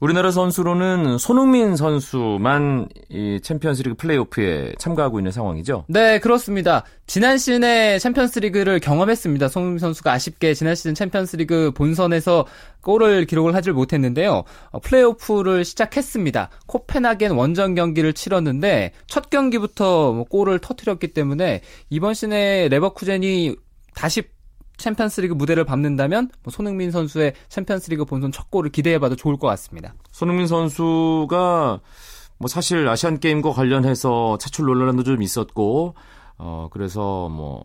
우리나라 0.00 0.30
선수로는 0.30 1.16
손흥민 1.16 1.74
선수만 1.74 2.88
이 3.08 3.40
챔피언스리그 3.42 3.96
플레이오프에 3.96 4.74
참가하고 4.78 5.18
있는 5.18 5.32
상황이죠. 5.32 5.84
네, 5.88 6.18
그렇습니다. 6.18 6.84
지난 7.06 7.38
시즌에 7.38 7.98
챔피언스 7.98 8.40
리그를 8.40 8.78
경험했습니다. 8.78 9.48
손흥민 9.48 9.78
선수가 9.78 10.12
아쉽게 10.12 10.52
지난 10.52 10.74
시즌 10.74 10.94
챔피언스 10.94 11.36
리그 11.36 11.70
본선에서 11.70 12.46
골을 12.82 13.24
기록을 13.24 13.54
하질 13.54 13.72
못했는데요. 13.72 14.44
어, 14.70 14.80
플레이오프를 14.80 15.64
시작했습니다. 15.64 16.50
코펜하겐 16.66 17.32
원정 17.32 17.74
경기를 17.74 18.12
치렀는데 18.12 18.92
첫 19.06 19.30
경기부터 19.30 20.12
뭐 20.12 20.24
골을 20.24 20.58
터뜨렸기 20.58 21.08
때문에 21.08 21.62
이번 21.88 22.12
시즌에 22.12 22.68
레버쿠젠이 22.68 23.56
다시 23.94 24.22
챔피언스리그 24.76 25.34
무대를 25.34 25.64
밟는다면 25.64 26.30
뭐 26.42 26.52
손흥민 26.52 26.90
선수의 26.90 27.34
챔피언스리그 27.48 28.04
본선 28.04 28.32
첫 28.32 28.50
골을 28.50 28.70
기대해봐도 28.70 29.16
좋을 29.16 29.38
것 29.38 29.46
같습니다. 29.48 29.94
손흥민 30.10 30.46
선수가 30.46 31.80
뭐 32.38 32.48
사실 32.48 32.86
아시안 32.88 33.18
게임과 33.18 33.52
관련해서 33.52 34.38
차출 34.38 34.66
논란도 34.66 35.02
좀 35.04 35.22
있었고 35.22 35.94
어 36.38 36.68
그래서 36.70 37.28
뭐 37.30 37.64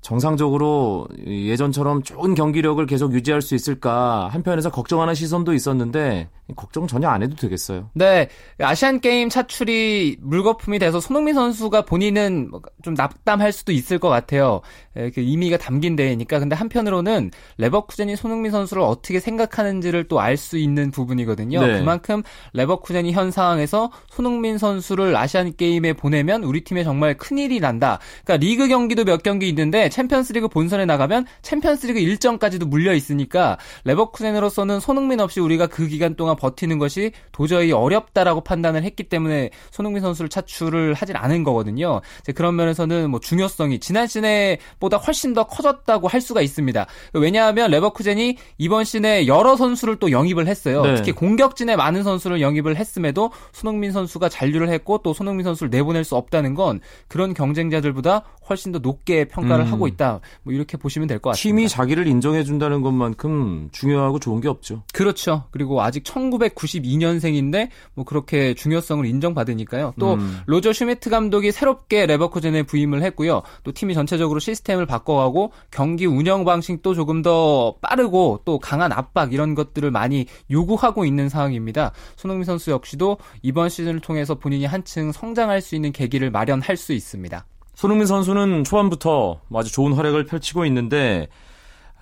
정상적으로 0.00 1.08
예전처럼 1.26 2.02
좋은 2.02 2.34
경기력을 2.34 2.84
계속 2.86 3.12
유지할 3.12 3.42
수 3.42 3.54
있을까 3.54 4.28
한편에서 4.32 4.70
걱정하는 4.70 5.14
시선도 5.14 5.54
있었는데 5.54 6.28
걱정 6.56 6.86
전혀 6.86 7.08
안 7.08 7.22
해도 7.22 7.36
되겠어요. 7.36 7.90
네, 7.94 8.28
아시안 8.58 9.00
게임 9.00 9.28
차출이 9.28 10.16
물거품이 10.20 10.78
돼서 10.78 11.00
손흥민 11.00 11.34
선수가 11.34 11.84
본인은 11.84 12.50
뭐좀 12.50 12.94
낙담할 12.94 13.52
수도 13.52 13.72
있을 13.72 13.98
것 13.98 14.08
같아요. 14.08 14.62
예, 14.96 15.10
그 15.10 15.20
의미가 15.20 15.58
담긴 15.58 15.94
대회니까. 15.94 16.38
근데 16.38 16.56
한편으로는 16.56 17.30
레버쿠젠이 17.58 18.16
손흥민 18.16 18.50
선수를 18.50 18.82
어떻게 18.82 19.20
생각하는지를 19.20 20.08
또 20.08 20.18
알 20.20 20.38
수 20.38 20.56
있는 20.56 20.90
부분이거든요. 20.90 21.60
네. 21.60 21.78
그만큼 21.80 22.22
레버쿠젠이 22.52 23.12
현 23.12 23.30
상황에서 23.30 23.90
손흥민 24.08 24.56
선수를 24.56 25.16
아시안 25.16 25.54
게임에 25.56 25.94
보내면 25.94 26.44
우리 26.44 26.62
팀에 26.62 26.84
정말 26.84 27.16
큰 27.16 27.38
일이 27.38 27.60
난다. 27.60 27.98
그러니까 28.24 28.46
리그 28.46 28.68
경기도 28.68 29.04
몇 29.04 29.22
경기 29.22 29.48
있는데 29.48 29.88
챔피언스리그 29.98 30.46
본선에 30.46 30.84
나가면 30.84 31.26
챔피언스리그 31.42 31.98
일정까지도 31.98 32.66
물려 32.66 32.94
있으니까 32.94 33.58
레버쿠젠으로서는 33.84 34.78
손흥민 34.78 35.18
없이 35.18 35.40
우리가 35.40 35.66
그 35.66 35.88
기간 35.88 36.14
동안 36.14 36.36
버티는 36.36 36.78
것이 36.78 37.10
도저히 37.32 37.72
어렵다라고 37.72 38.42
판단을 38.42 38.84
했기 38.84 39.04
때문에 39.04 39.50
손흥민 39.72 40.00
선수를 40.02 40.28
차출을 40.28 40.94
하진 40.94 41.16
않은 41.16 41.42
거거든요. 41.42 42.00
그런 42.36 42.54
면에서는 42.54 43.10
뭐 43.10 43.18
중요성이 43.18 43.80
지난 43.80 44.06
시즌보다 44.06 44.98
훨씬 44.98 45.34
더 45.34 45.48
커졌다고 45.48 46.06
할 46.06 46.20
수가 46.20 46.42
있습니다. 46.42 46.86
왜냐하면 47.14 47.70
레버쿠젠이 47.72 48.36
이번 48.58 48.84
시즌에 48.84 49.26
여러 49.26 49.56
선수를 49.56 49.96
또 49.96 50.12
영입을 50.12 50.46
했어요. 50.46 50.82
네. 50.82 50.94
특히 50.94 51.10
공격진에 51.10 51.74
많은 51.74 52.04
선수를 52.04 52.40
영입을 52.40 52.76
했음에도 52.76 53.32
손흥민 53.52 53.90
선수가 53.90 54.28
잔류를 54.28 54.68
했고 54.68 54.98
또 54.98 55.12
손흥민 55.12 55.42
선수를 55.42 55.70
내보낼 55.70 56.04
수 56.04 56.14
없다는 56.14 56.54
건 56.54 56.80
그런 57.08 57.34
경쟁자들보다 57.34 58.22
훨씬 58.48 58.72
더 58.72 58.78
높게 58.78 59.26
평가를 59.26 59.66
음. 59.66 59.72
하고 59.72 59.86
있다. 59.86 60.20
뭐 60.42 60.52
이렇게 60.54 60.76
보시면 60.76 61.06
될 61.08 61.18
것 61.18 61.30
같습니다. 61.30 61.42
팀이 61.42 61.68
자기를 61.68 62.06
인정해 62.06 62.44
준다는 62.44 62.80
것만큼 62.82 63.68
중요하고 63.72 64.18
좋은 64.18 64.40
게 64.40 64.48
없죠. 64.48 64.82
그렇죠. 64.92 65.44
그리고 65.50 65.82
아직 65.82 66.04
1992년생인데 66.04 67.68
뭐 67.94 68.04
그렇게 68.04 68.54
중요성을 68.54 69.04
인정받으니까요. 69.06 69.94
또 69.98 70.14
음. 70.14 70.40
로저 70.46 70.72
슈미트 70.72 71.10
감독이 71.10 71.52
새롭게 71.52 72.06
레버쿠젠에 72.06 72.62
부임을 72.64 73.02
했고요. 73.02 73.42
또 73.64 73.72
팀이 73.72 73.94
전체적으로 73.94 74.38
시스템을 74.40 74.86
바꿔가고 74.86 75.52
경기 75.70 76.06
운영 76.06 76.44
방식도 76.44 76.94
조금 76.94 77.22
더 77.22 77.74
빠르고 77.80 78.40
또 78.44 78.58
강한 78.58 78.92
압박 78.92 79.32
이런 79.32 79.54
것들을 79.54 79.90
많이 79.90 80.26
요구하고 80.50 81.04
있는 81.04 81.28
상황입니다. 81.28 81.92
손흥민 82.16 82.44
선수 82.44 82.70
역시도 82.70 83.18
이번 83.42 83.68
시즌을 83.68 84.00
통해서 84.00 84.34
본인이 84.36 84.64
한층 84.64 85.12
성장할 85.12 85.60
수 85.60 85.74
있는 85.74 85.92
계기를 85.92 86.30
마련할 86.30 86.76
수 86.76 86.92
있습니다. 86.92 87.44
손흥민 87.78 88.08
선수는 88.08 88.64
초반부터 88.64 89.40
아주 89.54 89.70
좋은 89.70 89.92
활약을 89.92 90.26
펼치고 90.26 90.64
있는데 90.66 91.28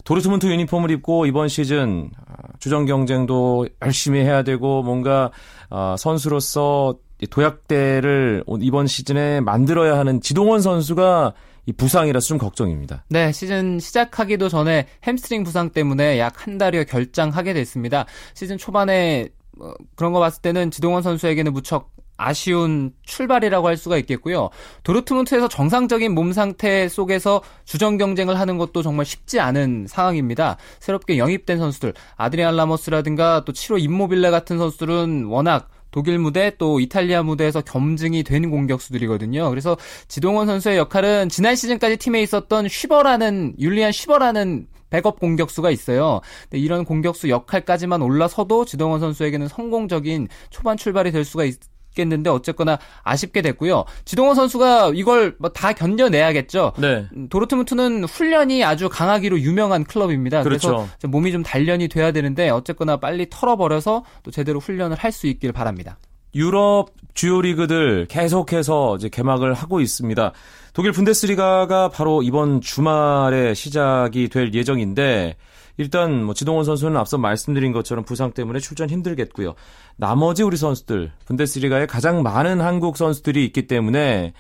도르트문트 0.04 0.47
유니폼을 0.47 0.90
입고 0.90 1.26
이번 1.26 1.49
시즌 1.49 2.09
아, 2.26 2.49
주전 2.61 2.87
경쟁도 2.87 3.68
열심히 3.83 4.21
해야 4.21 4.42
되고 4.42 4.83
뭔가 4.83 5.30
아, 5.68 5.95
선수로서 5.99 6.95
이 7.21 7.26
도약대를 7.26 8.45
이번 8.62 8.87
시즌에 8.87 9.40
만들어야 9.40 9.99
하는 9.99 10.23
지동원 10.23 10.62
선수가 10.62 11.35
이 11.66 11.73
부상이라서 11.73 12.26
좀 12.26 12.38
걱정입니다. 12.38 13.04
네, 13.11 13.30
시즌 13.33 13.78
시작하기도 13.78 14.49
전에 14.49 14.87
햄스트링 15.06 15.45
부상 15.45 15.68
때문에 15.68 16.18
약 16.18 16.47
한 16.47 16.56
달여 16.56 16.85
결장하게 16.85 17.52
됐습니다. 17.52 18.06
시즌 18.33 18.56
초반에 18.56 19.28
어, 19.61 19.75
그런 19.95 20.14
거 20.14 20.21
봤을 20.21 20.40
때는 20.40 20.71
지동원 20.71 21.02
선수에게는 21.02 21.52
무척 21.52 21.96
아쉬운 22.17 22.93
출발이라고 23.05 23.67
할 23.67 23.77
수가 23.77 23.99
있겠고요. 23.99 24.51
도르트문트에서 24.83 25.49
정상적인 25.49 26.13
몸 26.15 26.33
상태 26.33 26.89
속에서 26.89 27.43
주전 27.65 27.99
경쟁을 27.99 28.39
하는 28.39 28.59
것도 28.59 28.83
정말 28.83 29.07
쉽지 29.07 29.41
않은 29.41 29.87
상황입니다. 29.89 30.57
새롭게 30.81 31.19
영입된 31.19 31.59
선수들, 31.59 31.95
아드리안 32.17 32.57
라모스라든가 32.57 33.45
또 33.45 33.53
7호 33.53 33.81
임모빌레 33.81 34.31
같은 34.31 34.59
선수들은 34.59 35.25
워낙 35.27 35.69
독일 35.91 36.19
무대 36.19 36.53
또 36.59 36.79
이탈리아 36.79 37.23
무대에서 37.23 37.63
겸증이 37.63 38.23
된 38.23 38.51
공격수들이거든요. 38.51 39.49
그래서 39.49 39.79
지동원 40.09 40.47
선수의 40.47 40.77
역할은 40.77 41.31
지난 41.31 41.57
시즌까지 41.57 41.97
팀에 41.97 42.21
있었던 42.23 42.69
쉬버라는 42.69 43.55
율리안 43.59 43.93
쉬버라는 43.93 44.67
백업 44.91 45.19
공격수가 45.19 45.71
있어요. 45.71 46.21
근데 46.43 46.59
이런 46.59 46.85
공격수 46.85 47.29
역할까지만 47.29 48.03
올라서도 48.03 48.65
지동원 48.67 49.01
선수에게는 49.01 49.49
성공적인 49.49 50.29
초반 50.51 50.77
출발이 50.77 51.13
될 51.13 51.25
수가 51.25 51.45
있 51.45 51.57
겠는데 51.97 52.31
어쨌거나 52.31 52.79
아쉽게 53.03 53.43
됐고요. 53.43 53.85
지동원 54.05 54.37
선수가 54.37 54.93
이걸 54.95 55.35
뭐 55.41 55.50
다 55.57 55.73
견뎌내야겠죠. 55.73 56.75
네. 56.79 57.07
음, 57.17 57.29
도르트문트는 57.29 58.05
훈련이 58.05 58.62
아주 58.62 58.88
강하기로 58.88 59.41
유명한 59.41 59.83
클럽입니다. 59.85 60.43
그렇죠. 60.45 60.69
그래서 60.69 60.88
좀 60.99 61.11
몸이 61.11 61.33
좀 61.33 61.43
단련이 61.43 61.88
돼야 61.88 62.12
되는데 62.12 62.50
어쨌거나 62.50 62.99
빨리 62.99 63.26
털어버려서 63.31 64.05
또 64.23 64.31
제대로 64.31 64.61
훈련을 64.61 64.97
할 64.97 65.11
수 65.17 65.26
있길 65.29 65.50
바랍니다. 65.53 65.97
유럽 66.35 66.88
주요 67.15 67.41
리그들 67.41 68.05
계속해서 68.11 68.97
이제 68.97 69.09
개막을 69.09 69.55
하고 69.55 69.81
있습니다. 69.81 70.33
독일 70.75 70.93
분데스리가가 70.93 71.88
바로 71.88 72.23
이번 72.23 72.61
주말에 72.61 73.55
시작이 73.55 74.29
될 74.29 74.53
예정인데 74.53 75.37
일단 75.78 76.25
뭐 76.25 76.35
지동원 76.35 76.64
선수는 76.64 76.97
앞서 76.97 77.18
말씀드린 77.18 77.73
것처럼 77.73 78.04
부상 78.04 78.33
때문에 78.33 78.61
출전 78.61 78.88
힘들겠고요. 78.90 79.54
나머지 79.97 80.42
우리 80.42 80.56
선수들 80.56 81.12
분데스리가에 81.26 81.87
가장 81.87 82.23
많은 82.23 82.61
한국 82.61 82.97
선수들이 82.97 83.45
있기 83.47 83.66
때문에 83.66 84.33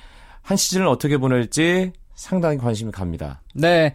한 0.42 0.56
시즌을 0.56 0.86
어떻게 0.86 1.18
보낼지 1.18 1.92
상당히 2.16 2.56
관심이 2.56 2.90
갑니다. 2.90 3.42
네. 3.54 3.92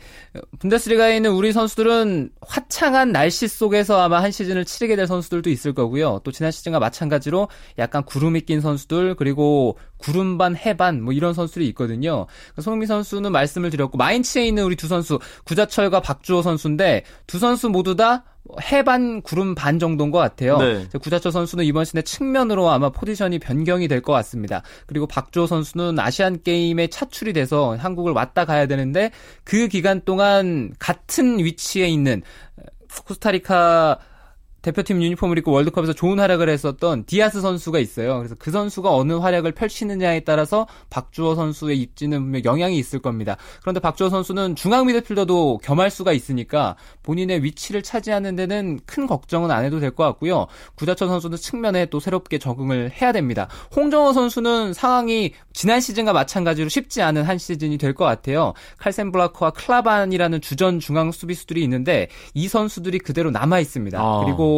분데스리가에 0.60 1.16
있는 1.16 1.32
우리 1.32 1.52
선수들은 1.52 2.30
화창한 2.42 3.12
날씨 3.12 3.48
속에서 3.48 4.00
아마 4.00 4.22
한 4.22 4.32
시즌을 4.32 4.64
치르게 4.64 4.96
될 4.96 5.08
선수들도 5.08 5.50
있을 5.50 5.74
거고요. 5.74 6.22
또 6.24 6.32
지난 6.32 6.52
시즌과 6.52 6.80
마찬가지로 6.80 7.50
약간 7.80 8.06
구름이 8.06 8.42
낀 8.42 8.62
선수들 8.62 9.16
그리고 9.16 9.78
구름 9.98 10.38
반 10.38 10.56
해반 10.56 11.02
뭐 11.02 11.14
이런 11.14 11.34
선수들이 11.34 11.68
있거든요. 11.70 12.28
손흥민 12.60 12.88
선수는 12.88 13.32
말씀을 13.32 13.72
드렸고 13.72 13.98
마인츠에 13.98 14.46
있는 14.46 14.64
우리 14.64 14.76
두 14.76 14.88
선수 14.88 15.20
구자철과 15.46 16.02
박주호 16.02 16.44
선수인데 16.44 17.04
두 17.26 17.40
선수 17.40 17.70
모두 17.70 17.96
다 17.96 18.24
해 18.62 18.92
반 18.92 19.22
구름 19.22 19.56
반 19.56 19.80
정도인 19.80 20.12
것 20.12 20.18
같아요. 20.18 20.58
네. 20.58 20.88
구자철 21.02 21.32
선수는 21.32 21.64
이번 21.66 21.86
시즌에 21.86 22.02
측면으로 22.02 22.70
아마 22.70 22.90
포지션이 22.90 23.40
변경이 23.40 23.88
될 23.88 24.02
것 24.02 24.14
같습니다. 24.14 24.64
그리고 24.88 25.06
박주호 25.06 25.46
선수는 25.48 26.00
아시안 26.00 26.42
게임에 26.44 26.88
차출이 26.88 27.34
돼서 27.34 27.76
한국을 27.78 28.14
왔다 28.14 28.46
가야 28.46 28.66
되는데 28.66 29.12
그 29.44 29.68
기간 29.68 30.02
동안 30.04 30.74
같은 30.80 31.38
위치에 31.40 31.88
있는 31.88 32.24
코스타리카 33.06 34.00
대표팀 34.62 35.02
유니폼을 35.02 35.38
입고 35.40 35.52
월드컵에서 35.52 35.94
좋은 35.94 36.20
활약을 36.20 36.50
했었던 36.50 37.04
디아스 37.06 37.42
선수가 37.42 37.80
있어요. 37.80 38.18
그래서 38.18 38.36
그 38.38 38.52
선수가 38.52 38.94
어느 38.94 39.14
활약을 39.14 39.54
펼치느냐에 39.54 40.22
따라서 40.22 40.68
박주호 40.90 41.36
선수의 41.36 41.80
입지는 41.82 42.20
분명 42.22 42.44
영향이 42.44 42.78
있을 42.78 43.00
겁니다. 43.00 43.38
그런데 43.62 43.80
박주호 43.80 44.10
선수는 44.10 44.56
중앙 44.56 44.86
미드필더도 44.86 45.60
겸할 45.64 45.90
수가 45.90 46.12
있으니까 46.14 46.76
본인의 47.04 47.44
위치를 47.44 47.82
차지하는 47.82 48.36
데는 48.36 48.80
큰 48.86 49.08
걱정은 49.08 49.52
안 49.52 49.66
해도 49.66 49.80
될 49.80 49.92
것 49.92 50.04
같고요. 50.06 50.48
구자철 50.76 51.08
선수는 51.10 51.38
측면에 51.38 51.88
또 51.88 52.00
새롭게 52.00 52.38
적응을 52.38 52.92
해야 53.02 53.12
됩니다. 53.12 53.48
홍정호 53.76 54.14
선수는 54.14 54.74
상황이 54.74 55.34
지난 55.54 55.82
시즌과 55.82 56.14
마찬가지로 56.14 56.70
쉽지 56.70 57.02
않은 57.02 57.24
한 57.24 57.38
시즌이 57.38 57.78
될 57.78 57.92
것 57.94 58.06
같아요. 58.06 58.54
칼센 58.78 59.12
블라커와 59.12 59.52
클라반이라는 59.52 60.40
주전 60.40 60.80
중앙 60.80 61.12
수비수들이 61.12 61.62
있는데 61.64 62.08
이 62.34 62.48
선수들이 62.48 63.00
그대로 63.00 63.32
남아 63.32 63.60
있습니다. 63.60 64.00
아. 64.00 64.24
그리고 64.24 64.51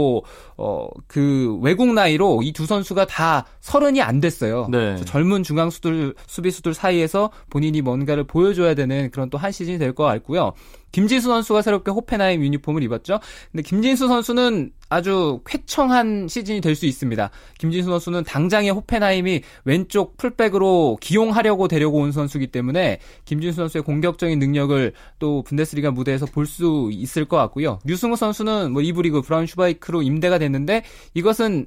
어, 0.58 0.88
그 1.08 1.58
외국 1.62 1.94
나이로 1.94 2.42
이 2.44 2.52
두 2.54 2.66
선수가 2.66 3.06
다 3.08 3.46
서른이 3.62 4.02
안 4.02 4.20
됐어요. 4.20 4.68
네. 4.72 4.96
젊은 5.06 5.44
중앙 5.44 5.70
수들 5.70 6.14
수비수들 6.28 6.74
사이에서 6.74 7.32
본인이 7.50 7.82
뭔가를 7.82 8.24
보여줘야 8.26 8.76
되는 8.76 9.10
그런 9.12 9.30
또 9.30 9.38
한 9.38 9.52
시즌이 9.52 9.78
될 9.80 9.94
것 9.94 10.04
같고요. 10.06 10.54
김진수 10.94 11.28
선수가 11.28 11.62
새롭게 11.62 11.92
호펜하임 11.92 12.42
유니폼을 12.44 12.82
입었죠. 12.84 13.20
근데 13.52 13.64
김진수 13.64 14.08
선수는 14.08 14.72
아주 14.90 15.42
쾌청한 15.46 16.28
시즌이 16.30 16.62
될 16.62 16.76
수 16.76 16.86
있습니다. 16.86 17.30
김진수 17.58 17.90
선수는 17.90 18.24
당장에 18.24 18.70
호펜하임이 18.70 19.42
왼쪽 19.66 20.18
풀백으로 20.18 20.98
기용하려고 21.02 21.68
데려고 21.68 21.98
온 21.98 22.12
선수이기 22.12 22.48
때문에 22.48 23.00
김진수 23.26 23.58
선수의 23.58 23.84
공격적인 23.84 24.40
능력을 24.40 24.94
또 25.20 25.44
분데스리가 25.44 25.92
무대에서 25.92 26.26
볼 26.28 26.46
수 26.46 26.90
있을 26.92 27.26
것 27.26 27.38
같고요. 27.38 27.80
류승우 27.84 28.16
선수는 28.16 28.72
뭐 28.74 28.82
이브리그 28.84 29.22
브라운 29.24 29.48
슈바이크로 29.48 30.04
임대가 30.04 30.38
됐는데 30.38 30.84
이것은 31.16 31.66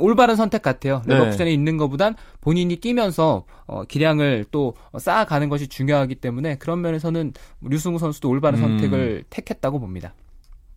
올바른 0.00 0.36
선택 0.36 0.62
같아요. 0.62 1.02
네. 1.06 1.14
레버쿠젠에 1.14 1.50
있는 1.50 1.76
것보단 1.76 2.16
본인이 2.40 2.76
뛰면서 2.76 3.44
어, 3.66 3.84
기량을 3.84 4.46
또 4.50 4.74
쌓아가는 4.98 5.48
것이 5.48 5.68
중요하기 5.68 6.16
때문에 6.16 6.56
그런 6.56 6.80
면에서는 6.80 7.32
류승우 7.62 7.98
선수도 7.98 8.28
올바른 8.28 8.58
음. 8.58 8.62
선택을 8.62 9.24
택했다고 9.30 9.80
봅니다. 9.80 10.14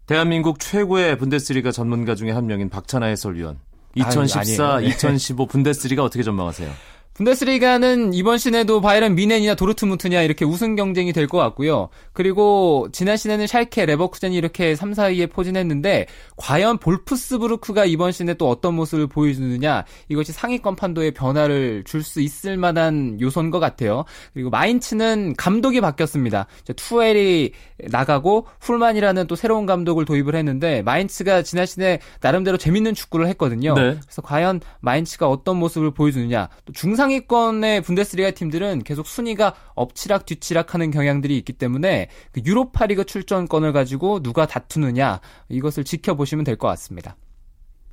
대한민국 0.06 0.60
최고의 0.60 1.18
분데스리가 1.18 1.72
전문가 1.72 2.16
중에 2.16 2.32
한 2.32 2.46
명인 2.46 2.70
박찬하 2.70 3.08
해설위원. 3.08 3.60
아유, 4.00 4.08
2014, 4.08 4.64
아니에요. 4.64 4.80
네. 4.80 4.96
2015 4.96 5.46
분데스리가 5.48 6.04
어떻게 6.04 6.24
전망하세요? 6.24 6.70
분데스리가는 7.14 8.14
이번 8.14 8.38
시즌에도 8.38 8.82
바이런 8.82 9.16
미넨이나 9.16 9.56
도르트문트냐 9.56 10.22
이렇게 10.22 10.46
우승 10.46 10.76
경쟁이 10.76 11.12
될 11.14 11.28
것 11.28 11.38
같고요. 11.38 11.90
그리고 12.12 12.88
지난 12.92 13.18
시즌에는 13.18 13.48
샬케, 13.48 13.86
레버쿠젠이 13.86 14.36
이렇게 14.36 14.76
3, 14.76 14.92
4위에 14.92 15.32
포진했는데 15.32 16.06
과연 16.38 16.78
볼프스부르크가 16.80 17.86
이번 17.86 18.12
시즌에 18.12 18.34
또 18.36 18.50
어떤 18.50 18.74
모습을 18.76 19.08
보여주느냐 19.08 19.86
이것이 20.10 20.32
상위권 20.32 20.76
판도에 20.76 21.12
변화를 21.12 21.84
줄 21.86 22.04
수 22.04 22.20
있을 22.22 22.58
만한 22.58 23.18
요소인 23.22 23.50
것 23.50 23.60
같아요. 23.60 24.04
그리고 24.34 24.50
마인츠는 24.50 25.36
감독이 25.38 25.80
바뀌었습니다. 25.80 26.48
투엘이 26.76 27.54
나가고 27.90 28.46
휼만이라는 28.60 29.28
또 29.28 29.36
새로운 29.36 29.66
감독을 29.66 30.04
도입을 30.04 30.36
했는데 30.36 30.82
마인츠가 30.82 31.44
지난 31.44 31.66
시즌에 31.66 32.00
나름대로 32.22 32.58
재밌는 32.58 32.94
축구를 32.94 33.28
했거든요. 33.30 33.74
네. 33.74 33.98
그래서 34.02 34.22
과연 34.22 34.60
마인츠가 34.82 35.30
어떤 35.30 35.58
모습을 35.58 35.92
보여주느냐. 35.92 36.50
또 36.66 36.74
중상위권의 36.74 37.82
분데스리가 37.82 38.32
팀들은 38.32 38.84
계속 38.84 39.08
순위가 39.08 39.54
엎치락 39.76 40.26
뒤치락 40.26 40.74
하는 40.74 40.92
경향들이 40.92 41.38
있기 41.38 41.54
때문에 41.54 42.10
그 42.32 42.42
유로파리그 42.46 43.06
출전권을 43.06 43.74
가지고 43.74 44.22
누가 44.22 44.46
다투느냐 44.46 45.20
이것을 45.50 45.84
지켜보시면 45.84 46.44
될 46.46 46.58
것 46.58 46.68
같습니다. 46.70 47.16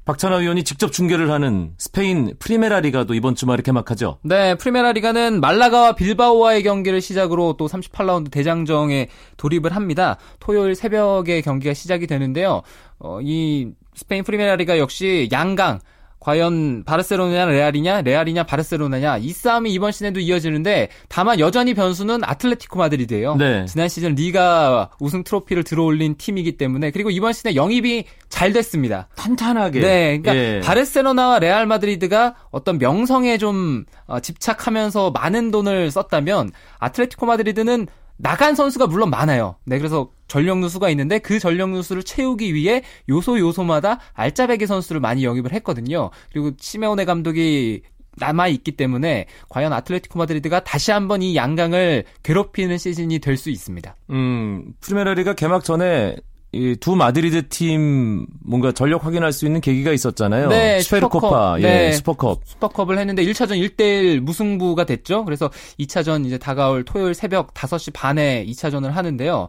박찬하 0.05 0.39
위원이 0.39 0.65
직접 0.65 0.91
중계를 0.93 1.31
하는 1.31 1.73
스페인 1.79 2.35
프리메라 2.39 2.81
리가도 2.81 3.15
이번 3.15 3.35
주말에 3.35 3.63
개막하죠. 3.63 4.19
네, 4.23 4.55
프리메라 4.55 4.93
리가는 4.93 5.41
말라가와 5.41 5.95
빌바오와의 5.95 6.63
경기를 6.63 7.01
시작으로 7.01 7.55
또 7.59 7.69
38라운드 7.69 8.31
대장정에 8.31 9.09
돌입을 9.37 9.77
합니다. 9.77 10.17
토요일 10.41 10.75
새벽에 10.75 11.43
경기가 11.43 11.75
시작이 11.75 12.07
되는데요. 12.07 12.63
어, 12.99 13.21
이 13.23 13.71
스페인 13.95 14.25
프리메라 14.25 14.57
리가 14.57 14.79
역시 14.79 15.29
양강 15.31 15.81
과연 16.21 16.85
바르셀로나냐 16.85 17.47
레알이냐 17.47 18.03
레알이냐 18.03 18.45
바르셀로나냐 18.45 19.19
이 19.19 19.33
싸움이 19.33 19.73
이번 19.73 19.91
시즌에도 19.91 20.21
이어지는데 20.21 20.89
다만 21.09 21.41
여전히 21.41 21.73
변수는 21.73 22.23
아틀레티코 22.23 22.79
마드리드예요. 22.79 23.37
네. 23.37 23.65
지난 23.65 23.89
시즌 23.89 24.15
리가 24.15 24.91
우승 25.01 25.25
트로피를 25.25 25.65
들어올린 25.65 26.17
팀이기 26.17 26.59
때문에 26.59 26.91
그리고 26.91 27.11
이번 27.11 27.33
시즌에 27.33 27.55
영입이 27.55 28.05
잘 28.29 28.53
됐습니다. 28.53 29.09
탄탄하게. 29.17 29.81
네, 29.81 30.19
그러니까 30.19 30.37
예. 30.37 30.61
바르셀로나와 30.61 31.39
레알 31.39 31.67
마드리드가 31.67 32.37
어떤 32.51 32.79
명성에 32.79 33.39
좀 33.39 33.85
어, 34.07 34.21
집착하면서 34.21 35.13
많은 35.13 35.51
돈을 35.51 35.91
썼다면 35.91 36.53
아틀레티코 36.79 37.25
마드리드는 37.27 37.87
나간 38.23 38.55
선수가 38.55 38.87
물론 38.87 39.11
많아요. 39.11 39.57
네, 39.65 39.79
그래서 39.79 40.11
전력 40.29 40.59
누수가 40.59 40.91
있는데 40.91 41.19
그 41.19 41.39
전력 41.39 41.71
누수를 41.71 42.03
채우기 42.03 42.55
위해 42.55 42.83
요소 43.09 43.39
요소마다 43.39 43.99
알짜배기 44.15 44.67
선수를 44.67 45.01
많이 45.01 45.25
영입을 45.25 45.53
했거든요. 45.55 46.11
그리고 46.33 46.53
시메오네 46.59 47.05
감독이 47.05 47.83
남아 48.17 48.49
있기 48.49 48.73
때문에 48.73 49.27
과연 49.49 49.73
아틀레티코 49.73 50.19
마드리드가 50.19 50.65
다시 50.65 50.91
한번 50.91 51.23
이 51.23 51.37
양강을 51.37 52.05
괴롭히는 52.23 52.77
시즌이 52.77 53.19
될 53.21 53.37
수 53.37 53.51
있습니다. 53.51 53.95
음, 54.11 54.75
프리메라리가 54.81 55.35
개막 55.35 55.65
전에 55.65 56.17
이 56.53 56.67
두 56.67 56.97
마드리드 56.97 57.49
팀 57.49 58.27
뭔가 58.45 58.73
전력 58.73 59.05
확인할 59.05 59.33
수 59.33 59.47
있는 59.47 59.61
계기가 59.61 59.93
있었잖아요. 59.93 60.49
네, 60.49 60.81
수페르코파, 60.81 61.27
슈퍼컵. 61.29 61.61
예, 61.61 61.63
네. 61.63 61.93
슈퍼컵. 61.93 62.41
슈퍼컵을 62.45 62.99
했는데 62.99 63.25
1차전 63.25 63.51
1대1 63.77 64.21
무승부가 64.21 64.85
됐죠. 64.85 65.25
그래서 65.25 65.49
2차전 65.79 66.27
이제 66.27 66.39
다가올 66.39 66.85
토요일 66.85 67.15
새벽 67.15 67.55
5시 67.55 67.93
반에 67.93 68.45
2차전을 68.47 68.91
하는데요. 68.91 69.49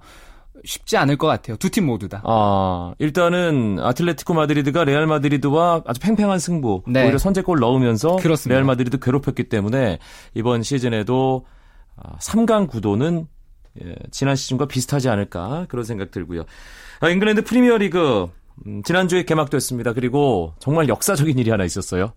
쉽지 0.64 0.96
않을 0.98 1.18
것 1.18 1.26
같아요. 1.26 1.58
두 1.58 1.70
팀 1.72 1.88
모두 1.88 2.08
다. 2.08 2.22
아, 2.24 2.94
일단은 3.00 3.80
아틀레티코 3.82 4.36
마드리드가 4.36 4.84
레알 4.84 5.08
마드리드와 5.08 5.82
아주 5.88 6.00
팽팽한 6.02 6.38
승부, 6.38 6.84
네. 6.86 7.04
오히려 7.06 7.18
선제골 7.18 7.58
넣으면서 7.60 8.18
그렇습니다. 8.18 8.54
레알 8.54 8.64
마드리드 8.66 9.00
괴롭혔기 9.00 9.46
때문에 9.46 9.98
이번 10.36 10.62
시즌에도 10.62 11.46
아, 11.96 12.16
3강 12.20 12.68
구도는 12.70 13.26
예, 13.84 13.96
지난 14.12 14.36
시즌과 14.36 14.68
비슷하지 14.68 15.10
않을까 15.10 15.66
그런 15.70 15.84
생각 15.86 16.12
들고요. 16.12 16.44
아, 17.02 17.10
잉글랜드 17.10 17.44
프리미어리그 17.44 18.28
음, 18.68 18.84
지난주에 18.84 19.24
개막됐습니다. 19.24 19.94
그리고 19.94 20.54
정말 20.60 20.88
역사적인 20.88 21.38
일이 21.40 21.50
하나 21.50 21.66
있었어요. 21.66 22.14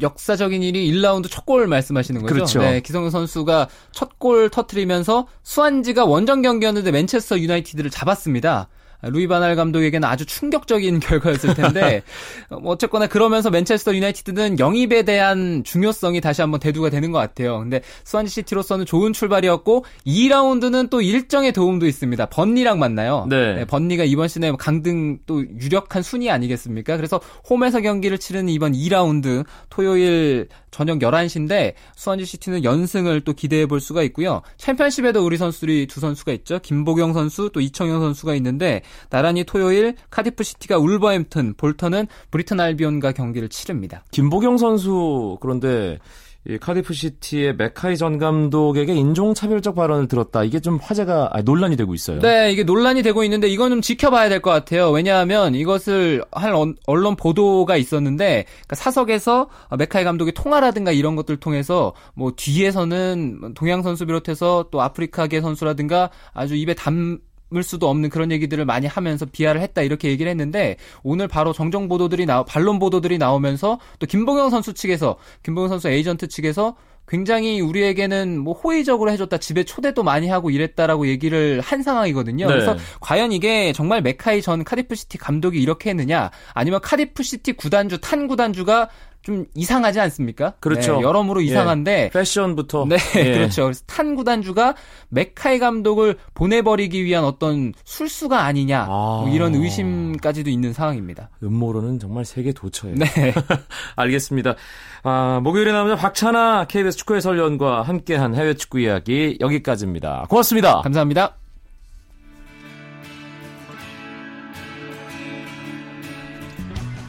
역사적인 0.00 0.62
일이 0.62 0.90
1라운드 0.90 1.30
첫 1.30 1.44
골 1.44 1.66
말씀하시는 1.68 2.20
거죠? 2.22 2.34
그렇죠. 2.34 2.58
네, 2.60 2.80
기성용 2.80 3.10
선수가 3.10 3.68
첫 3.92 4.18
골 4.18 4.48
터트리면서 4.48 5.26
수완지가 5.42 6.04
원정 6.06 6.40
경기였는데 6.42 6.90
맨체스터 6.90 7.38
유나이티드를 7.38 7.90
잡았습니다. 7.90 8.68
루이 9.10 9.26
바날 9.26 9.56
감독에게는 9.56 10.08
아주 10.08 10.26
충격적인 10.26 11.00
결과였을 11.00 11.54
텐데 11.54 12.02
어, 12.50 12.58
뭐 12.58 12.72
어쨌거나 12.72 13.06
그러면서 13.06 13.50
맨체스터 13.50 13.94
유나이티드는 13.94 14.58
영입에 14.58 15.02
대한 15.02 15.64
중요성이 15.64 16.20
다시 16.20 16.40
한번 16.40 16.60
대두가 16.60 16.90
되는 16.90 17.12
것 17.12 17.18
같아요. 17.18 17.58
근데 17.60 17.80
스완지 18.04 18.32
시티로서는 18.32 18.86
좋은 18.86 19.12
출발이었고 19.12 19.84
2라운드는 20.06 20.90
또 20.90 21.00
일정의 21.00 21.52
도움도 21.52 21.86
있습니다. 21.86 22.26
번니랑 22.26 22.78
만나요. 22.78 23.26
네. 23.28 23.64
번니가 23.64 24.04
이번 24.04 24.28
시즌에 24.28 24.52
강등 24.58 25.18
또 25.26 25.44
유력한 25.44 26.02
순위 26.02 26.30
아니겠습니까? 26.30 26.96
그래서 26.96 27.20
홈에서 27.48 27.80
경기를 27.80 28.18
치르는 28.18 28.48
이번 28.48 28.72
2라운드 28.72 29.44
토요일 29.70 30.48
저녁 30.70 30.98
11시인데 30.98 31.74
스완지 31.94 32.24
시티는 32.24 32.64
연승을 32.64 33.20
또 33.20 33.32
기대해 33.32 33.66
볼 33.66 33.80
수가 33.80 34.02
있고요. 34.04 34.42
챔피언십에도 34.56 35.24
우리 35.24 35.36
선수들이 35.36 35.86
두 35.86 36.00
선수가 36.00 36.32
있죠. 36.32 36.58
김보경 36.58 37.12
선수 37.12 37.50
또 37.52 37.60
이청용 37.60 38.00
선수가 38.00 38.34
있는데 38.34 38.82
나란히 39.10 39.44
토요일 39.44 39.94
카디프 40.10 40.42
시티가 40.42 40.78
울버햄튼, 40.78 41.54
볼턴은 41.54 42.06
브라이턴 42.30 42.60
알비온과 42.60 43.12
경기를 43.12 43.48
치릅니다. 43.48 44.04
김보경 44.10 44.58
선수 44.58 45.36
그런데 45.40 45.98
이 46.46 46.58
카디프 46.58 46.92
시티의 46.92 47.56
맥카이 47.56 47.96
전 47.96 48.18
감독에게 48.18 48.94
인종차별적 48.94 49.74
발언을 49.74 50.08
들었다. 50.08 50.44
이게 50.44 50.60
좀 50.60 50.76
화제가 50.76 51.30
아니, 51.32 51.42
논란이 51.42 51.74
되고 51.76 51.94
있어요. 51.94 52.18
네, 52.20 52.52
이게 52.52 52.64
논란이 52.64 53.02
되고 53.02 53.24
있는데 53.24 53.48
이건 53.48 53.70
좀 53.70 53.80
지켜봐야 53.80 54.28
될 54.28 54.42
것 54.42 54.50
같아요. 54.50 54.90
왜냐하면 54.90 55.54
이것을 55.54 56.22
할 56.32 56.52
언- 56.52 56.76
언론 56.86 57.16
보도가 57.16 57.78
있었는데 57.78 58.44
그러니까 58.46 58.76
사석에서 58.76 59.48
맥카이 59.78 60.04
감독의 60.04 60.34
통화라든가 60.34 60.92
이런 60.92 61.16
것들 61.16 61.38
통해서 61.38 61.94
뭐 62.14 62.32
뒤에서는 62.36 63.54
동양 63.54 63.82
선수 63.82 64.04
비롯해서 64.04 64.66
또 64.70 64.82
아프리카계 64.82 65.40
선수라든가 65.40 66.10
아주 66.34 66.56
입에 66.56 66.74
담을 66.74 67.62
수도 67.62 67.88
없는 67.88 68.10
그런 68.10 68.32
얘기들을 68.32 68.64
많이 68.64 68.86
하면서 68.86 69.26
비하를 69.26 69.60
했다 69.60 69.82
이렇게 69.82 70.08
얘기를 70.08 70.28
했는데 70.28 70.76
오늘 71.02 71.28
바로 71.28 71.52
정정 71.52 71.88
보도들이 71.88 72.26
나 72.26 72.42
반론 72.42 72.78
보도들이 72.78 73.18
나오면서 73.18 73.78
또 73.98 74.06
김보경 74.06 74.50
선수 74.50 74.74
측에서 74.74 75.16
김보경 75.44 75.68
선수 75.68 75.88
에이전트 75.88 76.28
측에서 76.28 76.74
굉장히 77.06 77.60
우리에게는 77.60 78.38
뭐 78.38 78.54
호의적으로 78.54 79.10
해줬다 79.10 79.38
집에 79.38 79.64
초대도 79.64 80.02
많이 80.02 80.28
하고 80.28 80.50
이랬다라고 80.50 81.06
얘기를 81.06 81.60
한 81.60 81.82
상황이거든요. 81.82 82.46
네. 82.46 82.52
그래서 82.52 82.76
과연 83.00 83.32
이게 83.32 83.72
정말 83.72 84.00
맥카이 84.00 84.42
전 84.42 84.64
카디프 84.64 84.94
시티 84.94 85.18
감독이 85.18 85.60
이렇게 85.60 85.90
했느냐 85.90 86.30
아니면 86.54 86.80
카디프 86.82 87.22
시티 87.22 87.52
구단주 87.54 88.00
탄 88.00 88.26
구단주가 88.26 88.88
좀 89.24 89.46
이상하지 89.54 90.00
않습니까? 90.00 90.52
그렇죠. 90.60 90.96
네, 90.96 91.02
여러모로 91.02 91.40
이상한데 91.40 92.10
패션부터 92.12 92.84
네, 92.86 92.96
예. 93.16 93.32
그렇죠. 93.32 93.64
그래서 93.64 93.82
탄 93.86 94.14
구단주가 94.14 94.74
메카이 95.08 95.58
감독을 95.58 96.16
보내버리기 96.34 97.02
위한 97.04 97.24
어떤 97.24 97.72
술수가 97.84 98.44
아니냐 98.44 98.82
아. 98.82 99.22
뭐 99.24 99.30
이런 99.30 99.54
의심까지도 99.54 100.50
있는 100.50 100.74
상황입니다. 100.74 101.30
음모론은 101.42 101.98
정말 101.98 102.26
세계 102.26 102.52
도처예요. 102.52 102.96
네, 102.96 103.06
알겠습니다. 103.96 104.56
아, 105.04 105.40
목요일에 105.42 105.72
나오는 105.72 105.96
박찬아 105.96 106.66
KBS 106.66 106.98
축구 106.98 107.16
해설위원과 107.16 107.80
함께한 107.80 108.34
해외 108.34 108.52
축구 108.52 108.78
이야기 108.78 109.38
여기까지입니다. 109.40 110.26
고맙습니다. 110.28 110.82
감사합니다. 110.82 111.43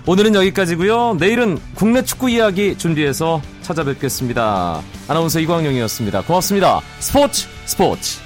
오늘은 0.07 0.35
여기까지고요. 0.35 1.15
내일은 1.19 1.57
국내 1.73 2.03
축구 2.03 2.29
이야기 2.29 2.77
준비해서 2.77 3.41
찾아뵙겠습니다. 3.63 4.81
아나운서 5.07 5.39
이광용이었습니다. 5.39 6.21
고맙습니다. 6.21 6.81
스포츠 6.99 7.47
스포츠. 7.65 8.24